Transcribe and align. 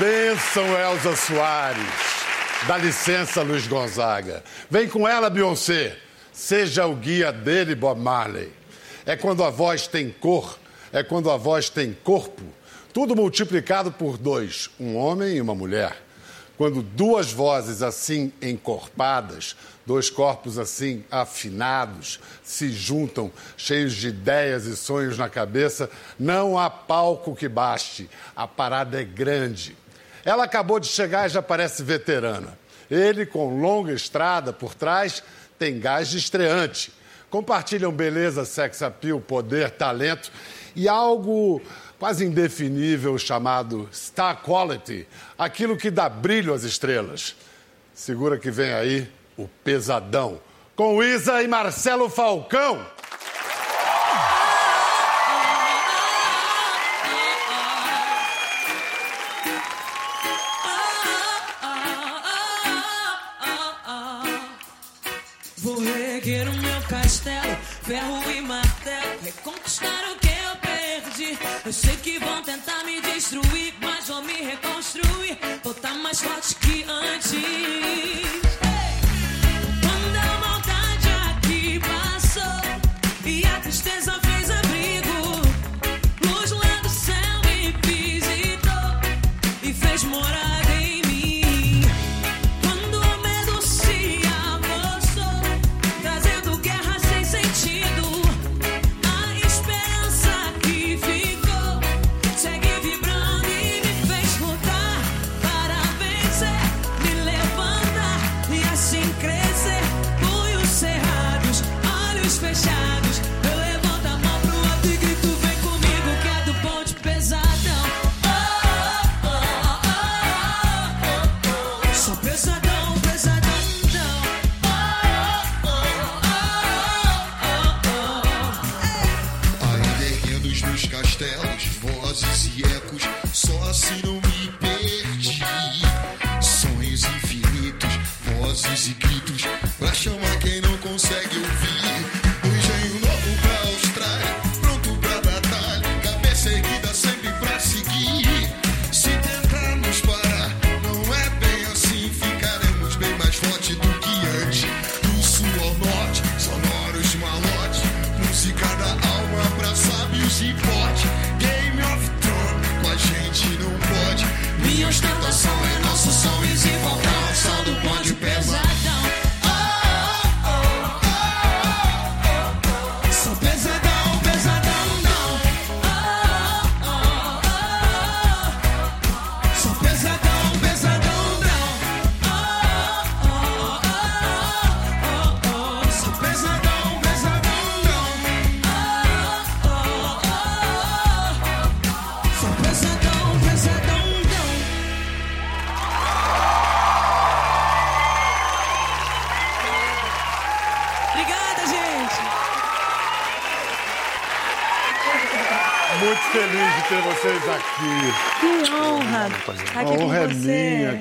Benção, 0.00 0.64
Elza 0.78 1.14
Soares. 1.14 1.84
Dá 2.66 2.78
licença, 2.78 3.42
Luiz 3.42 3.66
Gonzaga. 3.66 4.42
Vem 4.70 4.88
com 4.88 5.06
ela, 5.06 5.28
Beyoncé. 5.28 5.94
Seja 6.32 6.86
o 6.86 6.96
guia 6.96 7.30
dele, 7.30 7.74
Bob 7.74 8.00
Marley. 8.00 8.50
É 9.04 9.14
quando 9.14 9.44
a 9.44 9.50
voz 9.50 9.86
tem 9.86 10.08
cor, 10.08 10.58
é 10.90 11.02
quando 11.02 11.30
a 11.30 11.36
voz 11.36 11.68
tem 11.68 11.94
corpo. 12.02 12.42
Tudo 12.94 13.14
multiplicado 13.14 13.92
por 13.92 14.16
dois, 14.16 14.70
um 14.80 14.96
homem 14.96 15.36
e 15.36 15.40
uma 15.42 15.54
mulher. 15.54 15.94
Quando 16.56 16.82
duas 16.82 17.30
vozes 17.30 17.82
assim 17.82 18.32
encorpadas, 18.40 19.54
dois 19.84 20.08
corpos 20.08 20.58
assim 20.58 21.04
afinados, 21.10 22.20
se 22.42 22.70
juntam, 22.70 23.30
cheios 23.54 23.94
de 23.94 24.08
ideias 24.08 24.64
e 24.64 24.74
sonhos 24.76 25.18
na 25.18 25.28
cabeça, 25.28 25.90
não 26.18 26.58
há 26.58 26.70
palco 26.70 27.36
que 27.36 27.48
baste. 27.48 28.08
A 28.34 28.46
parada 28.46 28.98
é 28.98 29.04
grande. 29.04 29.76
Ela 30.24 30.44
acabou 30.44 30.78
de 30.78 30.86
chegar 30.86 31.26
e 31.26 31.30
já 31.30 31.42
parece 31.42 31.82
veterana. 31.82 32.58
Ele, 32.90 33.24
com 33.24 33.60
longa 33.60 33.92
estrada 33.92 34.52
por 34.52 34.74
trás, 34.74 35.22
tem 35.58 35.78
gás 35.78 36.08
de 36.08 36.18
estreante. 36.18 36.92
Compartilham 37.30 37.92
beleza, 37.92 38.44
sex 38.44 38.82
appeal, 38.82 39.20
poder, 39.20 39.70
talento 39.70 40.32
e 40.74 40.88
algo 40.88 41.62
quase 41.98 42.24
indefinível 42.24 43.16
chamado 43.18 43.88
Star 43.92 44.42
Quality, 44.42 45.06
aquilo 45.38 45.76
que 45.76 45.90
dá 45.90 46.08
brilho 46.08 46.54
às 46.54 46.64
estrelas. 46.64 47.36
Segura 47.94 48.38
que 48.38 48.50
vem 48.50 48.72
aí 48.72 49.08
o 49.36 49.46
pesadão, 49.62 50.40
com 50.74 51.02
Isa 51.02 51.42
e 51.42 51.46
Marcelo 51.46 52.08
Falcão. 52.08 52.84
Reconquistar 69.70 70.10
o 70.10 70.18
que 70.18 70.28
eu 70.28 70.56
perdi. 70.56 71.38
Eu 71.64 71.72
sei 71.72 71.96
que 71.98 72.09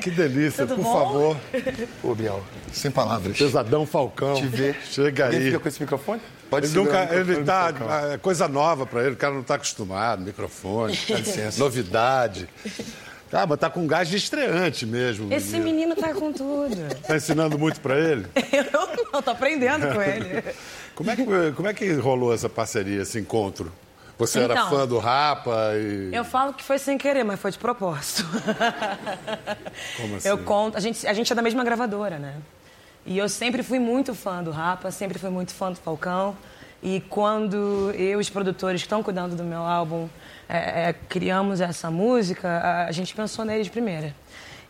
que 0.09 0.15
delícia. 0.15 0.65
Tudo 0.65 0.75
Por 0.77 0.83
bom? 0.83 0.93
favor, 0.93 1.37
Ô, 2.03 2.15
Biel, 2.15 2.43
sem 2.71 2.91
palavras. 2.91 3.37
pesadão 3.37 3.85
Falcão. 3.85 4.35
Te 4.35 4.47
ver. 4.47 4.75
Chega 4.89 5.27
aí. 5.27 5.45
fica 5.45 5.59
com 5.59 5.67
esse 5.67 5.81
microfone? 5.81 6.21
Pode 6.49 6.67
Ele, 6.67 6.75
nunca, 6.75 7.01
microfone 7.01 7.31
ele 7.31 7.43
tá. 7.43 7.73
Falcão. 7.73 8.11
É 8.13 8.17
coisa 8.17 8.47
nova 8.47 8.85
pra 8.85 9.01
ele, 9.03 9.13
o 9.13 9.17
cara 9.17 9.33
não 9.33 9.43
tá 9.43 9.55
acostumado. 9.55 10.21
Microfone, 10.23 10.93
licença. 11.09 11.59
novidade. 11.59 12.47
Ah, 13.31 13.45
mas 13.45 13.59
tá 13.59 13.69
com 13.69 13.85
gás 13.85 14.07
de 14.07 14.17
estreante 14.17 14.87
mesmo. 14.87 15.31
Esse 15.31 15.51
menino. 15.59 15.65
menino 15.93 15.95
tá 15.95 16.13
com 16.13 16.31
tudo. 16.33 16.75
Tá 17.05 17.15
ensinando 17.15 17.59
muito 17.59 17.79
pra 17.79 17.97
ele? 17.99 18.25
Eu 18.51 18.65
não, 19.11 19.21
tô 19.21 19.29
aprendendo 19.31 19.93
com 19.93 20.01
ele. 20.01 20.43
Como 20.95 21.11
é, 21.11 21.15
que, 21.15 21.25
como 21.55 21.67
é 21.67 21.73
que 21.73 21.91
rolou 21.93 22.33
essa 22.33 22.49
parceria, 22.49 23.03
esse 23.03 23.19
encontro? 23.19 23.71
Você 24.19 24.39
era 24.39 24.53
Então, 24.53 24.69
fã 24.69 24.85
do 24.85 24.99
Rapa 24.99 25.71
e. 25.75 26.13
Eu 26.13 26.25
falo 26.25 26.53
que 26.53 26.61
foi 26.61 26.77
sem 26.77 26.97
querer, 26.97 27.23
mas 27.23 27.39
foi 27.39 27.51
de 27.51 27.57
propósito. 27.57 28.27
Como 29.95 30.17
assim? 30.17 30.27
Eu 30.27 30.39
conto, 30.39 30.77
a 30.77 30.81
gente, 30.81 31.07
a 31.07 31.13
gente 31.13 31.31
é 31.31 31.35
da 31.35 31.41
mesma 31.41 31.63
gravadora, 31.63 32.19
né? 32.19 32.35
E 33.05 33.17
eu 33.17 33.29
sempre 33.29 33.63
fui 33.63 33.79
muito 33.79 34.13
fã 34.13 34.43
do 34.43 34.51
Rapa, 34.51 34.91
sempre 34.91 35.17
fui 35.17 35.29
muito 35.29 35.53
fã 35.53 35.71
do 35.71 35.77
Falcão. 35.77 36.35
E 36.83 36.99
quando 37.09 37.91
eu 37.95 38.11
e 38.11 38.15
os 38.17 38.29
produtores 38.29 38.81
que 38.81 38.85
estão 38.85 39.01
cuidando 39.01 39.35
do 39.35 39.43
meu 39.43 39.61
álbum 39.61 40.09
é, 40.47 40.89
é, 40.89 40.95
criamos 41.07 41.61
essa 41.61 41.89
música, 41.89 42.47
a, 42.49 42.85
a 42.87 42.91
gente 42.91 43.15
pensou 43.15 43.45
nele 43.45 43.63
de 43.63 43.69
primeira. 43.69 44.13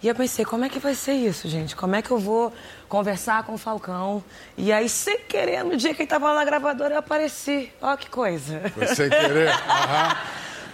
E 0.01 0.07
eu 0.07 0.15
pensei, 0.15 0.45
como 0.45 0.63
é 0.63 0.69
que 0.69 0.79
vai 0.79 0.95
ser 0.95 1.13
isso, 1.13 1.49
gente? 1.49 1.75
Como 1.75 1.93
é 1.93 2.01
que 2.01 2.09
eu 2.09 2.17
vou 2.17 2.53
conversar 2.87 3.43
com 3.43 3.55
o 3.55 3.57
Falcão? 3.57 4.23
E 4.57 4.71
aí, 4.71 4.87
sem 4.87 5.19
querer, 5.19 5.63
no 5.63 5.75
dia 5.75 5.93
que 5.93 6.01
ele 6.01 6.05
estava 6.05 6.27
lá 6.27 6.35
na 6.35 6.45
gravadora, 6.45 6.93
eu 6.93 6.99
apareci. 6.99 7.69
Ó, 7.81 7.97
que 7.97 8.09
coisa. 8.09 8.61
Foi 8.73 8.87
sem 8.87 9.09
querer. 9.09 9.49
Aham. 9.67 10.17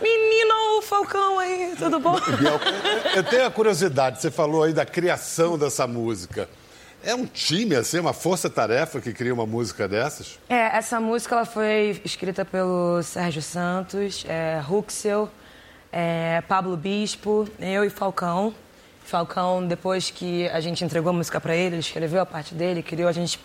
Menino, 0.01 0.81
Falcão 0.83 1.39
aí, 1.39 1.73
tudo 1.77 1.99
bom? 1.99 2.17
Eu 3.15 3.23
tenho 3.23 3.45
a 3.45 3.51
curiosidade, 3.51 4.21
você 4.21 4.29
falou 4.29 4.63
aí 4.63 4.73
da 4.73 4.85
criação 4.85 5.57
dessa 5.57 5.87
música. 5.87 6.49
É 7.01 7.15
um 7.15 7.25
time, 7.25 7.75
assim, 7.75 7.99
uma 7.99 8.13
força-tarefa 8.13 8.99
que 8.99 9.13
cria 9.13 9.33
uma 9.33 9.45
música 9.45 9.87
dessas? 9.87 10.37
É, 10.49 10.77
essa 10.77 10.99
música 10.99 11.35
ela 11.35 11.45
foi 11.45 12.01
escrita 12.03 12.43
pelo 12.43 13.01
Sérgio 13.03 13.41
Santos, 13.41 14.25
é, 14.27 14.59
Ruxel, 14.59 15.29
é, 15.91 16.43
Pablo 16.47 16.75
Bispo, 16.75 17.47
eu 17.59 17.85
e 17.85 17.89
Falcão. 17.89 18.53
Falcão, 19.05 19.65
depois 19.65 20.09
que 20.09 20.47
a 20.49 20.59
gente 20.59 20.83
entregou 20.83 21.11
a 21.11 21.13
música 21.13 21.39
para 21.39 21.55
ele, 21.55 21.75
ele 21.75 21.79
escreveu 21.79 22.21
a 22.21 22.25
parte 22.25 22.53
dele, 22.53 22.81
criou, 22.81 23.07
a 23.07 23.11
gente 23.11 23.39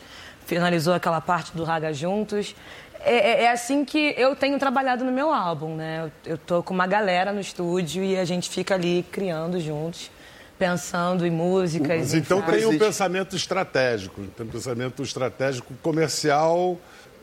finalizou 0.47 0.95
aquela 0.95 1.21
parte 1.21 1.57
do 1.57 1.65
Raga 1.65 1.93
Juntos. 1.93 2.55
É, 3.03 3.15
é, 3.15 3.43
é, 3.45 3.51
assim 3.51 3.85
que 3.85 4.15
eu 4.17 4.37
tenho 4.37 4.59
trabalhado 4.59 5.05
no 5.05 5.13
meu 5.13 5.33
álbum, 5.33 5.75
né? 5.75 6.11
Eu, 6.25 6.33
eu 6.33 6.39
tô 6.39 6.63
com 6.63 6.75
uma 6.75 6.87
galera 6.87 7.33
no 7.33 7.41
estúdio 7.41 8.05
e 8.05 8.17
a 8.19 8.25
gente 8.25 8.51
fica 8.51 8.75
ali 8.75 9.05
criando 9.11 9.59
juntos, 9.59 10.11
pensando 10.59 11.27
em 11.27 11.31
músicas. 11.31 11.99
Mas 11.99 12.15
então 12.15 12.43
tem 12.43 12.67
um 12.67 12.79
pensamento 12.79 13.35
estratégico, 13.35 14.23
tem 14.37 14.47
um 14.47 14.51
pensamento 14.51 15.03
estratégico 15.03 15.73
comercial 15.83 16.79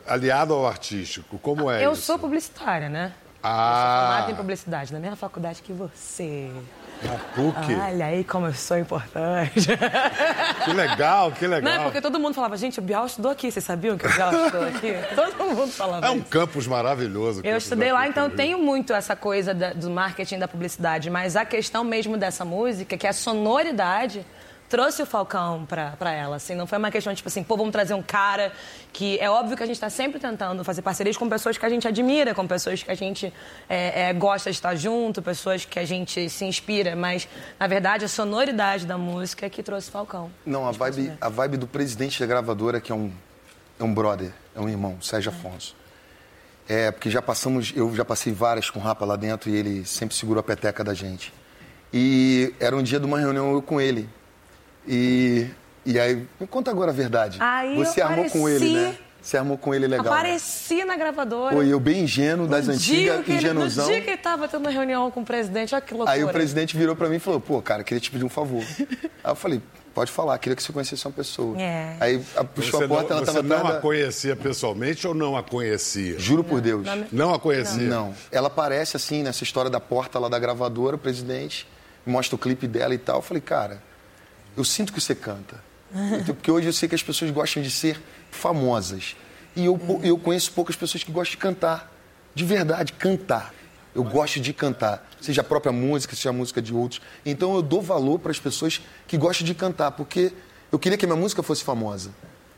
aliado 0.07 0.53
ao 0.53 0.65
artístico. 0.65 1.37
Como 1.37 1.69
é 1.69 1.85
Eu 1.85 1.91
isso? 1.91 2.01
sou 2.03 2.17
publicitária, 2.17 2.89
né? 2.89 3.13
Ah. 3.49 3.71
Eu 3.71 3.99
sou 3.99 4.07
formada 4.07 4.31
em 4.31 4.35
publicidade, 4.35 4.93
na 4.93 4.99
mesma 4.99 5.15
faculdade 5.15 5.61
que 5.61 5.71
você. 5.73 6.51
Na 7.03 7.13
PUC. 7.35 7.75
Olha 7.75 8.05
aí 8.07 8.23
como 8.23 8.47
eu 8.47 8.53
sou 8.53 8.77
importante. 8.77 9.69
Que 10.65 10.73
legal, 10.73 11.31
que 11.31 11.47
legal. 11.47 11.61
Não 11.73 11.81
é 11.81 11.83
porque 11.85 12.01
todo 12.01 12.19
mundo 12.19 12.33
falava, 12.33 12.57
gente, 12.57 12.77
o 12.79 12.81
Bial 12.81 13.05
estudou 13.05 13.31
aqui. 13.31 13.49
Vocês 13.49 13.63
sabiam 13.63 13.97
que 13.97 14.05
o 14.05 14.11
Bial 14.13 14.33
estudou 14.33 14.67
aqui? 14.67 14.93
Todo 15.15 15.37
mundo 15.55 15.71
falava 15.71 16.05
É 16.07 16.09
um 16.09 16.17
isso. 16.17 16.25
campus 16.25 16.67
maravilhoso. 16.67 17.39
Eu 17.43 17.55
estudei 17.55 17.89
lá, 17.93 18.05
então 18.05 18.29
tenho 18.29 18.57
muito 18.59 18.91
essa 18.93 19.15
coisa 19.15 19.53
da- 19.53 19.71
do 19.71 19.89
marketing 19.89 20.39
da 20.39 20.47
publicidade, 20.47 21.09
mas 21.09 21.37
a 21.37 21.45
questão 21.45 21.85
mesmo 21.85 22.17
dessa 22.17 22.43
música, 22.43 22.97
que 22.97 23.07
é 23.07 23.11
a 23.11 23.13
sonoridade, 23.13 24.25
trouxe 24.69 25.01
o 25.01 25.05
Falcão 25.05 25.65
pra, 25.65 25.91
pra 25.91 26.11
ela, 26.11 26.35
assim, 26.35 26.55
não 26.55 26.67
foi 26.67 26.77
uma 26.77 26.91
questão 26.91 27.13
tipo 27.13 27.27
assim, 27.27 27.43
pô, 27.43 27.55
vamos 27.55 27.71
trazer 27.71 27.93
um 27.93 28.01
cara 28.01 28.51
que 28.91 29.17
é 29.19 29.29
óbvio 29.29 29.55
que 29.55 29.63
a 29.63 29.65
gente 29.65 29.75
está 29.75 29.89
sempre 29.89 30.19
tentando 30.19 30.63
fazer 30.63 30.81
parcerias 30.81 31.15
com 31.15 31.29
pessoas 31.29 31.57
que 31.57 31.65
a 31.65 31.69
gente 31.69 31.87
admira, 31.87 32.33
com 32.33 32.45
pessoas 32.47 32.83
que 32.83 32.91
a 32.91 32.95
gente 32.95 33.33
é, 33.69 34.09
é, 34.09 34.13
gosta 34.13 34.49
de 34.49 34.57
estar 34.57 34.75
junto, 34.75 35.21
pessoas 35.21 35.65
que 35.65 35.79
a 35.79 35.85
gente 35.85 36.29
se 36.29 36.45
inspira, 36.45 36.95
mas 36.95 37.27
na 37.59 37.67
verdade 37.67 38.05
a 38.05 38.07
sonoridade 38.07 38.85
da 38.85 38.97
música 38.97 39.45
é 39.45 39.49
que 39.49 39.63
trouxe 39.63 39.89
o 39.89 39.91
Falcão. 39.91 40.31
Não, 40.45 40.67
a 40.67 40.71
vibe, 40.71 41.13
a 41.19 41.29
vibe 41.29 41.57
do 41.57 41.67
presidente 41.67 42.19
da 42.19 42.25
gravadora, 42.25 42.81
que 42.81 42.91
é 42.91 42.95
um, 42.95 43.11
é 43.79 43.83
um 43.83 43.93
brother, 43.93 44.31
é 44.55 44.59
um 44.59 44.67
irmão, 44.67 44.97
Sérgio 45.01 45.31
Afonso. 45.31 45.75
É, 46.67 46.91
porque 46.91 47.09
já 47.09 47.21
passamos, 47.21 47.71
eu 47.73 47.95
já 47.95 48.03
passei 48.03 48.33
várias 48.33 48.69
com 48.69 48.79
o 48.79 48.81
Rapa 48.81 49.05
lá 49.05 49.15
dentro 49.15 49.49
e 49.49 49.55
ele 49.55 49.85
sempre 49.85 50.13
segurou 50.15 50.41
a 50.41 50.43
peteca 50.43 50.83
da 50.83 50.93
gente. 50.93 51.33
E 51.93 52.53
era 52.59 52.75
um 52.75 52.83
dia 52.83 52.99
de 52.99 53.05
uma 53.05 53.17
reunião 53.17 53.53
eu 53.53 53.61
com 53.61 53.79
ele. 53.79 54.09
E, 54.87 55.47
e 55.85 55.99
aí, 55.99 56.25
me 56.39 56.47
conta 56.47 56.71
agora 56.71 56.91
a 56.91 56.93
verdade. 56.93 57.37
Aí 57.41 57.75
Você 57.75 58.01
armou 58.01 58.29
com 58.29 58.47
ele, 58.47 58.73
né? 58.73 58.95
Você 59.21 59.35
armou 59.35 59.57
com 59.57 59.75
ele 59.75 59.87
legal. 59.87 60.05
né? 60.05 60.11
Apareci 60.11 60.85
na 60.85 60.95
gravadora. 60.95 61.61
E 61.63 61.69
eu 61.69 61.79
bem 61.81 62.03
ingênuo, 62.03 62.47
das 62.47 62.67
No 62.67 62.77
dia 62.77 63.13
antigas, 63.15 63.25
que 63.25 63.31
ele- 63.31 63.37
ingenuzão. 63.39 63.85
No 63.85 63.91
dia 63.91 64.01
que 64.01 64.09
ele 64.11 64.17
tava 64.17 64.47
tendo 64.47 64.61
uma 64.61 64.69
reunião 64.69 65.11
com 65.11 65.19
o 65.21 65.25
presidente, 65.25 65.75
olha 65.75 65.81
que 65.81 65.93
loucura. 65.93 66.11
Aí 66.15 66.23
o 66.23 66.29
presidente 66.29 66.77
virou 66.77 66.95
pra 66.95 67.09
mim 67.09 67.17
e 67.17 67.19
falou, 67.19 67.41
pô, 67.41 67.61
cara, 67.61 67.83
queria 67.83 67.99
te 67.99 68.09
pedir 68.09 68.23
um 68.23 68.29
favor. 68.29 68.63
Aí 69.21 69.31
eu 69.31 69.35
falei, 69.35 69.61
pode 69.93 70.11
falar, 70.13 70.37
queria 70.37 70.55
que 70.55 70.63
você 70.63 70.71
conhecesse 70.71 71.05
uma 71.05 71.11
pessoa. 71.11 71.59
É. 71.61 71.97
Aí 71.99 72.21
a- 72.37 72.43
puxou 72.45 72.79
Você 72.79 72.85
a 72.85 72.87
porta, 72.87 73.09
não, 73.09 73.17
ela 73.17 73.25
você 73.25 73.33
tava 73.33 73.43
não 73.47 73.57
atrás 73.57 73.75
a 73.75 73.81
conhecia 73.81 74.35
pessoalmente 74.37 75.05
ou 75.05 75.13
não 75.13 75.35
a 75.35 75.43
conhecia? 75.43 76.17
Juro 76.17 76.41
por 76.45 76.61
Deus. 76.61 76.87
Não 77.11 77.33
a 77.33 77.39
conhecia? 77.39 77.83
Não. 77.89 78.13
Ela 78.31 78.47
aparece 78.47 78.95
assim, 78.95 79.23
nessa 79.23 79.43
história 79.43 79.69
da 79.69 79.81
porta 79.81 80.19
lá 80.19 80.29
da 80.29 80.39
gravadora, 80.39 80.95
o 80.95 80.99
presidente, 80.99 81.67
me 82.05 82.13
mostra 82.13 82.33
o 82.35 82.39
clipe 82.39 82.65
dela 82.65 82.93
e 82.93 82.97
tal. 82.97 83.17
Eu 83.17 83.21
falei, 83.21 83.41
cara, 83.41 83.81
eu 84.57 84.65
sinto 84.65 84.91
que 84.91 84.99
você 84.99 85.13
canta. 85.13 85.63
Porque 86.25 86.51
hoje 86.51 86.67
eu 86.67 86.73
sei 86.73 86.89
que 86.89 86.95
as 86.95 87.03
pessoas 87.03 87.31
gostam 87.31 87.61
de 87.61 87.71
ser 87.71 88.01
famosas. 88.31 89.15
E 89.55 89.65
eu, 89.65 89.79
eu 90.03 90.17
conheço 90.17 90.51
poucas 90.51 90.75
pessoas 90.75 91.03
que 91.03 91.11
gostam 91.11 91.31
de 91.31 91.37
cantar. 91.37 91.93
De 92.33 92.43
verdade, 92.43 92.91
cantar. 92.93 93.53
Eu 93.95 94.03
gosto 94.03 94.39
de 94.39 94.53
cantar. 94.53 95.07
Seja 95.21 95.41
a 95.41 95.43
própria 95.43 95.71
música, 95.71 96.15
seja 96.15 96.29
a 96.29 96.33
música 96.33 96.61
de 96.61 96.73
outros. 96.73 97.01
Então 97.25 97.55
eu 97.55 97.61
dou 97.61 97.81
valor 97.81 98.19
para 98.19 98.31
as 98.31 98.39
pessoas 98.39 98.81
que 99.07 99.17
gostam 99.17 99.45
de 99.45 99.53
cantar. 99.53 99.91
Porque 99.91 100.33
eu 100.71 100.77
queria 100.77 100.97
que 100.97 101.05
a 101.05 101.07
minha 101.07 101.19
música 101.19 101.41
fosse 101.41 101.63
famosa. 101.63 102.11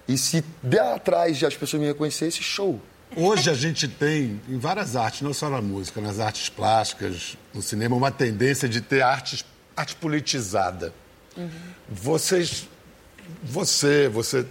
E 0.08 0.18
se 0.18 0.44
dela 0.64 0.96
atrás 0.96 1.38
já 1.38 1.48
as 1.48 1.56
pessoas 1.56 1.82
me 1.82 1.88
reconhecessem, 1.88 2.42
show. 2.42 2.82
Hoje 3.16 3.50
a 3.50 3.54
gente 3.54 3.88
tem, 3.88 4.40
em 4.48 4.58
várias 4.58 4.96
artes, 4.96 5.22
não 5.22 5.34
só 5.34 5.50
na 5.50 5.62
música, 5.62 6.00
nas 6.00 6.20
artes 6.20 6.48
plásticas, 6.50 7.38
no 7.54 7.62
cinema, 7.62 7.96
uma 7.96 8.12
tendência 8.12 8.70
de 8.70 8.82
ter 8.82 9.02
artes, 9.02 9.44
arte 9.76 9.96
politizada. 9.96 10.94
Vocês, 11.90 12.68
você, 13.44 14.08
você, 14.10 14.46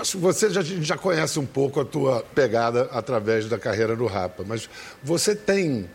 acho 0.00 0.12
que 0.12 0.22
você 0.22 0.50
já, 0.50 0.62
já 0.62 0.96
conhece 0.96 1.38
um 1.38 1.46
pouco 1.46 1.80
a 1.80 1.84
tua 1.84 2.24
pegada 2.34 2.88
através 2.92 3.48
da 3.48 3.58
carreira 3.58 3.96
do 3.96 4.06
Rapa, 4.06 4.44
mas 4.46 4.68
você 5.02 5.34
tem, 5.34 5.88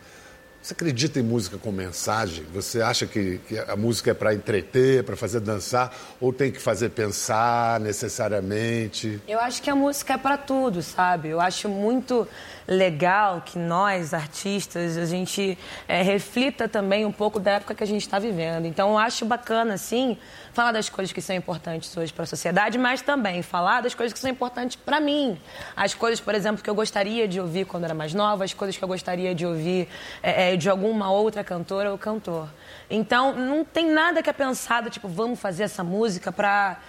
você 0.61 0.73
acredita 0.73 1.19
em 1.19 1.23
música 1.23 1.57
com 1.57 1.71
mensagem? 1.71 2.45
Você 2.53 2.81
acha 2.81 3.05
que, 3.05 3.39
que 3.47 3.59
a 3.59 3.75
música 3.75 4.11
é 4.11 4.13
para 4.13 4.33
entreter, 4.33 5.03
para 5.03 5.15
fazer 5.15 5.39
dançar, 5.39 5.95
ou 6.19 6.31
tem 6.31 6.51
que 6.51 6.59
fazer 6.59 6.89
pensar 6.89 7.79
necessariamente? 7.79 9.21
Eu 9.27 9.39
acho 9.39 9.61
que 9.61 9.69
a 9.69 9.75
música 9.75 10.13
é 10.13 10.17
pra 10.17 10.37
tudo, 10.37 10.81
sabe? 10.81 11.29
Eu 11.29 11.39
acho 11.39 11.67
muito 11.69 12.27
legal 12.67 13.41
que 13.41 13.57
nós, 13.57 14.13
artistas, 14.13 14.97
a 14.97 15.05
gente 15.05 15.57
é, 15.87 16.01
reflita 16.01 16.67
também 16.67 17.05
um 17.05 17.11
pouco 17.11 17.39
da 17.39 17.51
época 17.51 17.75
que 17.75 17.83
a 17.83 17.87
gente 17.87 18.01
está 18.01 18.19
vivendo. 18.19 18.65
Então, 18.65 18.91
eu 18.91 18.97
acho 18.97 19.25
bacana, 19.25 19.73
assim, 19.73 20.17
falar 20.53 20.71
das 20.71 20.89
coisas 20.89 21.11
que 21.11 21.21
são 21.21 21.35
importantes 21.35 21.95
hoje 21.95 22.13
para 22.13 22.23
a 22.23 22.27
sociedade, 22.27 22.77
mas 22.77 23.01
também 23.01 23.41
falar 23.41 23.81
das 23.81 23.93
coisas 23.93 24.13
que 24.13 24.19
são 24.19 24.29
importantes 24.29 24.75
para 24.75 24.99
mim. 24.99 25.39
As 25.75 25.93
coisas, 25.93 26.19
por 26.19 26.35
exemplo, 26.35 26.63
que 26.63 26.69
eu 26.69 26.75
gostaria 26.75 27.27
de 27.27 27.39
ouvir 27.39 27.65
quando 27.65 27.85
era 27.85 27.93
mais 27.93 28.13
nova, 28.13 28.43
as 28.43 28.53
coisas 28.53 28.77
que 28.77 28.83
eu 28.83 28.87
gostaria 28.87 29.33
de 29.35 29.45
ouvir 29.45 29.87
é, 30.21 30.53
é, 30.53 30.55
de 30.55 30.69
alguma 30.69 31.11
outra 31.11 31.43
cantora 31.43 31.91
ou 31.91 31.97
cantor. 31.97 32.47
Então, 32.89 33.35
não 33.35 33.65
tem 33.65 33.89
nada 33.89 34.21
que 34.21 34.29
é 34.29 34.33
pensado, 34.33 34.89
tipo, 34.89 35.07
vamos 35.07 35.39
fazer 35.39 35.63
essa 35.63 35.83
música 35.83 36.31
para 36.31 36.79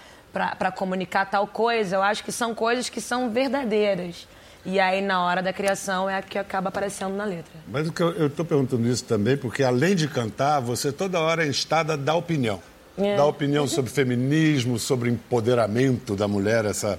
para 0.57 0.69
comunicar 0.69 1.23
tal 1.25 1.47
coisa, 1.47 1.95
eu 1.95 2.03
acho 2.03 2.21
que 2.21 2.29
são 2.29 2.53
coisas 2.53 2.89
que 2.89 2.99
são 2.99 3.29
verdadeiras. 3.29 4.27
E 4.65 4.79
aí, 4.79 4.99
na 5.01 5.23
hora 5.23 5.43
da 5.43 5.53
criação, 5.53 6.09
é 6.09 6.17
a 6.17 6.21
que 6.21 6.37
acaba 6.39 6.69
aparecendo 6.69 7.15
na 7.15 7.23
letra. 7.23 7.51
Mas 7.67 7.87
o 7.87 7.93
que 7.93 8.01
eu- 8.01 8.13
eu 8.13 8.27
estou 8.27 8.43
perguntando 8.43 8.87
isso 8.87 9.03
também 9.03 9.37
porque, 9.37 9.63
além 9.63 9.95
de 9.95 10.07
cantar, 10.07 10.59
você 10.59 10.91
toda 10.91 11.19
hora 11.19 11.45
é 11.45 11.47
instada 11.47 11.93
a 11.93 11.95
dar 11.95 12.15
opinião. 12.15 12.61
É. 12.97 13.15
Dar 13.17 13.25
opinião 13.25 13.67
sobre 13.67 13.91
feminismo, 13.91 14.79
sobre 14.79 15.09
empoderamento 15.09 16.15
da 16.15 16.27
mulher, 16.27 16.65
essa... 16.65 16.97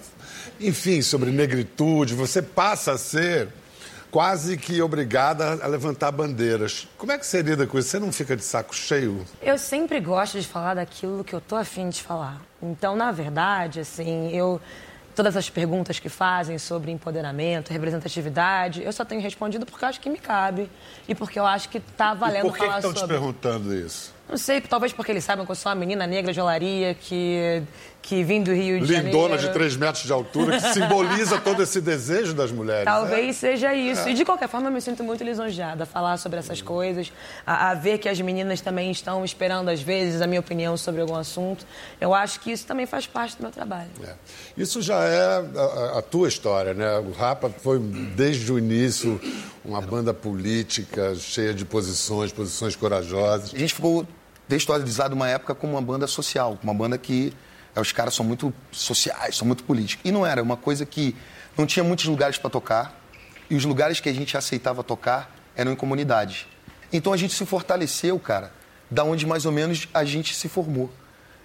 enfim, 0.61 1.01
sobre 1.03 1.31
negritude. 1.31 2.15
Você 2.15 2.41
passa 2.43 2.93
a 2.93 2.99
ser 2.99 3.49
quase 4.11 4.57
que 4.57 4.81
obrigada 4.81 5.59
a 5.63 5.67
levantar 5.67 6.11
bandeiras. 6.13 6.87
Como 6.97 7.13
é 7.13 7.19
que 7.19 7.27
você 7.27 7.43
lida 7.43 7.67
com 7.67 7.79
isso? 7.79 7.89
Você 7.89 7.99
não 7.99 8.13
fica 8.13 8.37
de 8.37 8.45
saco 8.45 8.75
cheio? 8.77 9.25
Eu 9.43 9.59
sempre 9.59 9.99
gosto 10.01 10.39
de 10.41 10.47
falar 10.47 10.75
daquilo 10.75 11.25
que 11.25 11.35
eu 11.35 11.41
tô 11.41 11.57
afim 11.57 11.89
de 11.89 12.03
falar. 12.03 12.41
Então, 12.63 12.95
na 12.95 13.11
verdade, 13.11 13.81
assim, 13.81 14.31
eu. 14.37 14.61
Todas 15.17 15.35
as 15.35 15.49
perguntas 15.49 15.99
que 15.99 16.11
fazem 16.11 16.59
sobre 16.59 16.91
empoderamento, 16.91 17.71
representatividade, 17.73 18.83
eu 18.83 18.93
só 18.93 19.03
tenho 19.03 19.23
respondido 19.23 19.65
porque 19.65 19.83
eu 19.83 19.89
acho 19.89 19.99
que 19.99 20.11
me 20.11 20.19
cabe 20.19 20.71
e 21.09 21.15
porque 21.15 21.39
eu 21.41 21.47
acho 21.47 21.71
que 21.71 21.81
tá 21.81 22.13
E 22.13 22.17
valendo 22.17 22.43
por 22.49 22.53
que 22.53 22.59
falar 22.59 22.77
estão 22.77 22.93
te 22.93 23.01
sobre. 23.01 23.17
perguntando 23.17 23.75
isso? 23.75 24.15
Não 24.29 24.37
sei, 24.37 24.61
talvez 24.61 24.93
porque 24.93 25.13
eles 25.13 25.23
saibam 25.23 25.47
que 25.47 25.53
eu 25.53 25.57
sou 25.57 25.71
uma 25.71 25.77
menina 25.77 26.05
negra 26.05 26.33
de 26.33 26.41
olaria 26.41 26.95
que, 26.95 27.63
que 28.03 28.25
vim 28.25 28.43
do 28.43 28.53
Rio 28.53 28.81
de 28.81 28.87
Janeiro. 28.93 29.17
Lindona 29.17 29.39
de 29.39 29.53
3 29.53 29.77
metros 29.77 30.05
de 30.05 30.13
altura, 30.13 30.61
que 30.61 30.73
simboliza 30.73 31.39
todo 31.39 31.63
esse 31.63 31.81
desejo 31.81 32.35
das 32.35 32.51
mulheres. 32.51 32.85
né? 32.87 32.91
Talvez 32.91 33.37
seja 33.37 33.73
isso. 33.73 34.09
E 34.09 34.15
de 34.15 34.25
qualquer 34.25 34.49
forma, 34.49 34.67
eu 34.67 34.73
me 34.73 34.81
sinto 34.81 35.05
muito 35.05 35.23
lisonjeada 35.23 35.85
a 35.85 35.87
falar 35.87 36.17
sobre 36.17 36.41
essas 36.41 36.61
coisas, 36.61 37.13
a, 37.47 37.71
a 37.71 37.75
ver 37.75 37.99
que 37.99 38.09
as 38.09 38.21
meninas 38.21 38.61
também 38.61 38.91
estão 38.91 39.25
esperando, 39.25 39.69
às 39.69 39.81
vezes, 39.81 40.21
a 40.21 40.27
minha 40.27 40.41
opinião 40.41 40.77
sobre 40.77 41.01
algum 41.01 41.15
assunto. 41.15 41.65
Eu 42.01 42.13
acho 42.13 42.41
que 42.41 42.51
isso 42.51 42.67
também 42.67 42.85
faz 42.85 43.07
parte 43.07 43.37
do 43.37 43.43
meu 43.43 43.53
trabalho. 43.53 43.91
É. 44.05 44.15
Isso 44.57 44.83
já 44.83 45.05
é 45.05 45.45
a, 45.95 45.99
a 45.99 46.03
tua 46.03 46.27
história, 46.27 46.75
né? 46.75 46.99
O 46.99 47.13
Rapa 47.13 47.49
foi, 47.63 47.79
desde 47.79 48.53
o 48.53 48.59
início, 48.59 49.21
uma 49.67 49.81
banda 49.81 50.15
política, 50.15 51.15
cheia 51.17 51.53
de 51.53 51.65
posições, 51.65 52.33
posições 52.33 52.77
corajosas. 52.77 53.53
A 53.53 53.59
gente 53.59 53.75
ficou 53.75 54.07
textualizado 54.49 55.15
uma 55.15 55.29
época 55.29 55.55
como 55.55 55.73
uma 55.75 55.83
banda 55.83 56.07
social, 56.07 56.59
uma 56.63 56.73
banda 56.73 56.97
que 56.97 57.33
é, 57.75 57.81
os 57.81 57.93
caras 57.93 58.15
são 58.15 58.25
muito 58.25 58.55
sociais, 58.71 59.37
são 59.37 59.47
muito 59.47 59.65
políticos. 59.65 60.09
E 60.09 60.13
não 60.13 60.25
era, 60.25 60.43
uma 60.43 60.57
coisa 60.57 60.87
que 60.87 61.17
não 61.59 61.67
tinha 61.67 61.83
muitos 61.83 62.05
lugares 62.07 62.39
para 62.39 62.49
tocar, 62.49 63.01
e 63.51 63.55
os 63.55 63.65
lugares 63.65 64.01
que 64.01 64.09
a 64.09 64.13
gente 64.13 64.37
aceitava 64.37 64.83
tocar 64.83 65.35
eram 65.55 65.73
em 65.73 65.77
comunidade. 65.77 66.47
Então 66.93 67.13
a 67.13 67.17
gente 67.17 67.35
se 67.35 67.45
fortaleceu, 67.45 68.19
cara, 68.19 68.53
da 68.91 69.03
onde 69.05 69.27
mais 69.27 69.47
ou 69.47 69.53
menos 69.53 69.89
a 69.93 70.05
gente 70.05 70.35
se 70.35 70.49
formou. 70.49 70.91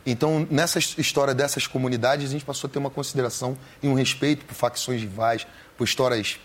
Então, 0.04 0.48
nessa 0.50 0.80
história 0.80 1.34
dessas 1.34 1.68
comunidades, 1.68 2.30
a 2.30 2.32
gente 2.32 2.44
passou 2.44 2.68
a 2.68 2.72
ter 2.72 2.80
uma 2.80 2.90
consideração 2.90 3.56
e 3.84 3.88
um 3.88 3.94
respeito 3.94 4.44
por 4.46 4.56
facções 4.56 5.00
rivais, 5.00 5.46
por 5.78 5.84
histórias 5.84 6.40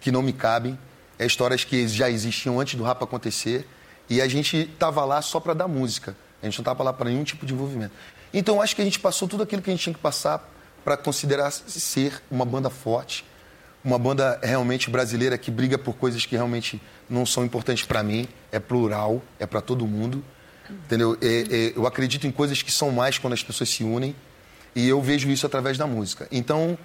que 0.00 0.12
não 0.12 0.22
me 0.22 0.32
cabem, 0.32 0.78
é 1.18 1.26
histórias 1.26 1.64
que 1.64 1.86
já 1.88 2.10
existiam 2.10 2.60
antes 2.60 2.74
do 2.74 2.84
rap 2.84 3.02
acontecer, 3.02 3.66
e 4.08 4.20
a 4.20 4.28
gente 4.28 4.56
estava 4.56 5.04
lá 5.04 5.22
só 5.22 5.40
para 5.40 5.54
dar 5.54 5.68
música. 5.68 6.16
A 6.42 6.46
gente 6.46 6.58
não 6.58 6.62
estava 6.62 6.82
lá 6.82 6.92
para 6.92 7.08
nenhum 7.08 7.24
tipo 7.24 7.46
de 7.46 7.54
envolvimento. 7.54 7.92
Então, 8.32 8.60
acho 8.60 8.74
que 8.76 8.82
a 8.82 8.84
gente 8.84 8.98
passou 8.98 9.26
tudo 9.26 9.42
aquilo 9.42 9.62
que 9.62 9.70
a 9.70 9.72
gente 9.72 9.82
tinha 9.82 9.94
que 9.94 10.00
passar 10.00 10.50
para 10.84 10.96
considerar 10.96 11.50
ser 11.50 12.22
uma 12.30 12.44
banda 12.44 12.68
forte, 12.68 13.24
uma 13.82 13.98
banda 13.98 14.38
realmente 14.42 14.90
brasileira 14.90 15.38
que 15.38 15.50
briga 15.50 15.78
por 15.78 15.94
coisas 15.94 16.26
que 16.26 16.36
realmente 16.36 16.80
não 17.08 17.24
são 17.24 17.44
importantes 17.44 17.84
para 17.84 18.02
mim, 18.02 18.28
é 18.52 18.58
plural, 18.58 19.22
é 19.38 19.46
para 19.46 19.60
todo 19.60 19.86
mundo. 19.86 20.22
Entendeu? 20.68 21.16
É- 21.20 21.26
é- 21.26 21.72
eu 21.76 21.86
acredito 21.86 22.26
em 22.26 22.30
coisas 22.30 22.62
que 22.62 22.72
são 22.72 22.90
mais 22.90 23.18
quando 23.18 23.34
as 23.34 23.42
pessoas 23.42 23.68
se 23.68 23.84
unem. 23.84 24.14
E 24.74 24.88
eu 24.88 25.00
vejo 25.00 25.30
isso 25.30 25.46
através 25.46 25.78
da 25.78 25.86
música. 25.86 26.26
Então, 26.32 26.76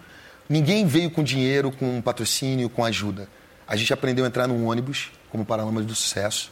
ninguém 0.48 0.86
veio 0.86 1.10
com 1.10 1.24
dinheiro, 1.24 1.72
com 1.72 2.02
patrocínio, 2.02 2.70
com 2.70 2.86
ajuda. 2.86 3.28
A 3.70 3.76
gente 3.76 3.94
aprendeu 3.94 4.26
a 4.26 4.28
entrar 4.28 4.48
num 4.48 4.66
ônibus, 4.68 5.12
como 5.30 5.46
Paralamas 5.46 5.86
do 5.86 5.94
Sucesso, 5.94 6.52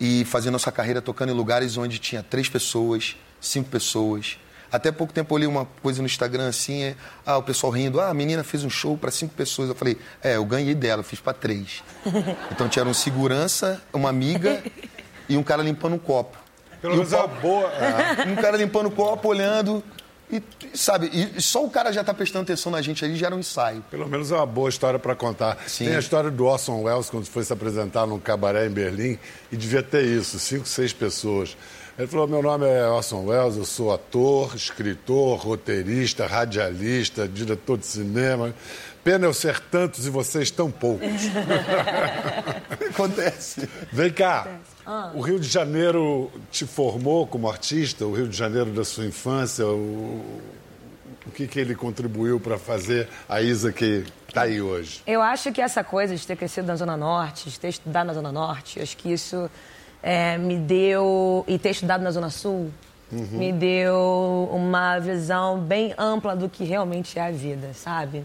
e 0.00 0.24
fazer 0.24 0.50
nossa 0.50 0.72
carreira 0.72 1.00
tocando 1.00 1.30
em 1.30 1.34
lugares 1.34 1.76
onde 1.76 2.00
tinha 2.00 2.20
três 2.20 2.48
pessoas, 2.48 3.16
cinco 3.40 3.70
pessoas. 3.70 4.36
Até 4.72 4.90
pouco 4.90 5.12
tempo 5.12 5.32
eu 5.32 5.38
li 5.38 5.46
uma 5.46 5.66
coisa 5.66 6.02
no 6.02 6.06
Instagram 6.06 6.48
assim, 6.48 6.82
é, 6.82 6.96
ah, 7.24 7.36
o 7.36 7.44
pessoal 7.44 7.72
rindo, 7.72 8.00
ah, 8.00 8.08
a 8.08 8.14
menina 8.14 8.42
fez 8.42 8.64
um 8.64 8.68
show 8.70 8.98
para 8.98 9.12
cinco 9.12 9.34
pessoas. 9.36 9.68
Eu 9.68 9.76
falei, 9.76 9.96
é, 10.20 10.34
eu 10.34 10.44
ganhei 10.44 10.74
dela, 10.74 10.98
eu 10.98 11.04
fiz 11.04 11.20
para 11.20 11.32
três. 11.32 11.80
Então 12.50 12.68
tinha 12.68 12.84
um 12.84 12.92
segurança, 12.92 13.80
uma 13.92 14.08
amiga 14.08 14.64
e 15.28 15.36
um 15.36 15.44
cara 15.44 15.62
limpando 15.62 15.94
um 15.94 15.98
copo. 15.98 16.36
Pelo 16.82 16.94
E 16.94 16.96
menos 16.96 17.12
é 17.12 17.26
boa. 17.40 17.70
é. 17.78 18.28
um 18.28 18.34
cara 18.34 18.56
limpando 18.56 18.86
o 18.88 18.90
copo, 18.90 19.28
olhando. 19.28 19.80
E, 20.34 20.42
sabe, 20.76 21.08
e 21.12 21.40
só 21.40 21.64
o 21.64 21.70
cara 21.70 21.92
já 21.92 22.02
tá 22.02 22.12
prestando 22.12 22.42
atenção 22.42 22.72
na 22.72 22.82
gente 22.82 23.04
ali, 23.04 23.14
já 23.14 23.26
era 23.26 23.36
um 23.36 23.38
ensaio. 23.38 23.84
Pelo 23.88 24.08
menos 24.08 24.32
é 24.32 24.34
uma 24.34 24.44
boa 24.44 24.68
história 24.68 24.98
para 24.98 25.14
contar. 25.14 25.56
Sim. 25.68 25.84
Tem 25.84 25.94
a 25.94 26.00
história 26.00 26.28
do 26.28 26.44
Orson 26.44 26.82
Welles, 26.82 27.08
quando 27.08 27.26
foi 27.26 27.44
se 27.44 27.52
apresentar 27.52 28.04
num 28.04 28.18
cabaré 28.18 28.66
em 28.66 28.70
Berlim, 28.70 29.16
e 29.52 29.56
devia 29.56 29.80
ter 29.80 30.04
isso, 30.04 30.40
cinco, 30.40 30.66
seis 30.66 30.92
pessoas. 30.92 31.56
Ele 31.96 32.08
falou: 32.08 32.26
Meu 32.26 32.42
nome 32.42 32.66
é 32.66 32.86
Orson 32.88 33.24
Welles, 33.24 33.56
eu 33.56 33.64
sou 33.64 33.92
ator, 33.92 34.54
escritor, 34.56 35.38
roteirista, 35.38 36.26
radialista, 36.26 37.28
diretor 37.28 37.78
de 37.78 37.86
cinema. 37.86 38.52
Pena 39.04 39.26
eu 39.26 39.34
ser 39.34 39.60
tantos 39.60 40.06
e 40.06 40.10
vocês 40.10 40.50
tão 40.50 40.70
poucos. 40.70 41.06
Acontece. 42.90 43.68
Vem 43.92 44.10
cá, 44.10 44.48
o 45.14 45.20
Rio 45.20 45.38
de 45.38 45.46
Janeiro 45.46 46.32
te 46.50 46.66
formou 46.66 47.26
como 47.26 47.48
artista, 47.48 48.06
o 48.06 48.14
Rio 48.14 48.26
de 48.26 48.36
Janeiro 48.36 48.70
da 48.70 48.82
sua 48.82 49.04
infância, 49.04 49.66
o, 49.66 50.24
o 51.26 51.30
que, 51.30 51.46
que 51.46 51.60
ele 51.60 51.74
contribuiu 51.74 52.40
para 52.40 52.58
fazer 52.58 53.08
a 53.28 53.42
Isa 53.42 53.72
que 53.72 54.04
está 54.26 54.42
aí 54.42 54.60
hoje? 54.60 55.02
Eu 55.06 55.20
acho 55.20 55.52
que 55.52 55.60
essa 55.60 55.84
coisa 55.84 56.16
de 56.16 56.26
ter 56.26 56.34
crescido 56.34 56.66
na 56.66 56.74
Zona 56.74 56.96
Norte, 56.96 57.50
de 57.50 57.60
ter 57.60 57.68
estudado 57.68 58.06
na 58.06 58.14
Zona 58.14 58.32
Norte, 58.32 58.80
acho 58.80 58.96
que 58.96 59.12
isso 59.12 59.50
é, 60.04 60.36
me 60.36 60.58
deu. 60.58 61.44
e 61.48 61.58
ter 61.58 61.70
estudado 61.70 62.02
na 62.02 62.10
Zona 62.10 62.28
Sul, 62.28 62.70
me 63.10 63.52
deu 63.52 64.50
uma 64.52 64.98
visão 64.98 65.58
bem 65.58 65.94
ampla 65.96 66.36
do 66.36 66.48
que 66.48 66.62
realmente 66.62 67.18
é 67.18 67.22
a 67.22 67.30
vida, 67.30 67.72
sabe? 67.72 68.24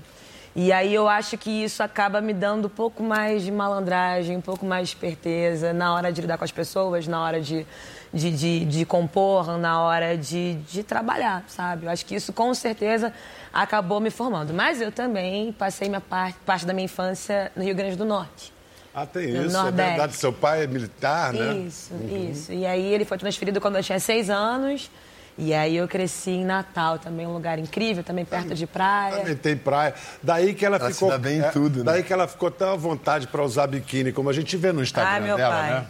E 0.56 0.74
aí 0.74 0.94
eu 0.94 1.08
acho 1.08 1.38
que 1.38 1.50
isso 1.50 1.82
acaba 1.82 2.20
me 2.20 2.34
dando 2.34 2.66
um 2.66 2.70
pouco 2.70 3.02
mais 3.02 3.44
de 3.44 3.52
malandragem, 3.52 4.36
um 4.36 4.42
pouco 4.42 4.66
mais 4.66 4.90
de 4.90 4.96
esperteza 4.96 5.72
na 5.72 5.94
hora 5.94 6.12
de 6.12 6.20
lidar 6.20 6.38
com 6.38 6.44
as 6.44 6.52
pessoas, 6.52 7.08
na 7.08 7.22
hora 7.24 7.40
de, 7.40 7.66
de, 8.14 8.32
de, 8.32 8.66
de 8.66 8.86
compor, 8.86 9.58
na 9.58 9.82
hora 9.82 10.18
de, 10.18 10.56
de 10.56 10.84
trabalhar, 10.84 11.46
sabe? 11.48 11.86
Eu 11.86 11.92
acho 11.92 12.06
que 12.06 12.16
isso 12.16 12.34
com 12.34 12.54
certeza 12.54 13.14
acabou 13.54 14.02
me 14.02 14.10
formando. 14.10 14.54
Mas 14.54 14.82
eu 14.82 14.92
também 14.92 15.54
passei 15.54 15.88
minha 15.88 16.02
parte, 16.02 16.38
parte 16.46 16.66
da 16.66 16.74
minha 16.74 16.86
infância 16.86 17.52
no 17.56 17.64
Rio 17.64 17.76
Grande 17.76 17.96
do 17.96 18.04
Norte. 18.04 18.59
Ah, 18.94 19.06
tem 19.06 19.28
No 19.28 19.46
isso, 19.46 19.56
é 19.58 19.62
Nordeste. 19.62 19.90
verdade. 19.90 20.16
Seu 20.16 20.34
pai 20.34 20.64
é 20.64 20.68
militar, 20.68 21.32
né? 21.34 21.54
Isso, 21.68 21.94
isso. 22.32 22.52
E 22.52 22.66
aí 22.66 22.94
ele 22.94 23.06
foi 23.06 23.18
transferido 23.18 23.62
quando 23.62 23.78
eu 23.78 23.84
tinha 23.84 24.00
seis 24.00 24.30
anos. 24.30 24.90
E 25.38 25.54
aí 25.54 25.78
eu 25.78 25.88
cresci 25.88 26.32
em 26.32 26.44
Natal, 26.44 27.00
também 27.00 27.26
um 27.26 27.32
lugar 27.34 27.58
incrível, 27.60 28.04
também 28.04 28.26
perto 28.26 28.54
de 28.54 28.68
praia. 28.68 29.18
Também 29.20 29.36
tem 29.38 29.56
praia. 29.56 29.94
Daí 30.22 30.54
que 30.54 30.66
ela, 30.66 30.76
Ela 30.76 30.88
se 30.90 30.96
ficou. 30.96 31.10
dá 31.10 31.18
bem 31.18 31.38
em 31.38 31.42
é, 31.42 31.50
tudo, 31.50 31.80
né? 31.80 31.86
Daí 31.94 32.04
que 32.04 32.12
ela 32.12 32.28
ficou 32.28 32.52
tão 32.52 32.74
à 32.74 32.76
vontade 32.76 33.26
para 33.26 33.42
usar 33.42 33.68
biquíni, 33.68 34.12
como 34.12 34.30
a 34.30 34.34
gente 34.34 34.58
vê 34.58 34.74
no 34.74 34.82
Instagram 34.84 35.10
Ai, 35.12 35.20
meu 35.22 35.38
dela, 35.38 35.56
pai. 35.56 35.70
né? 35.72 35.86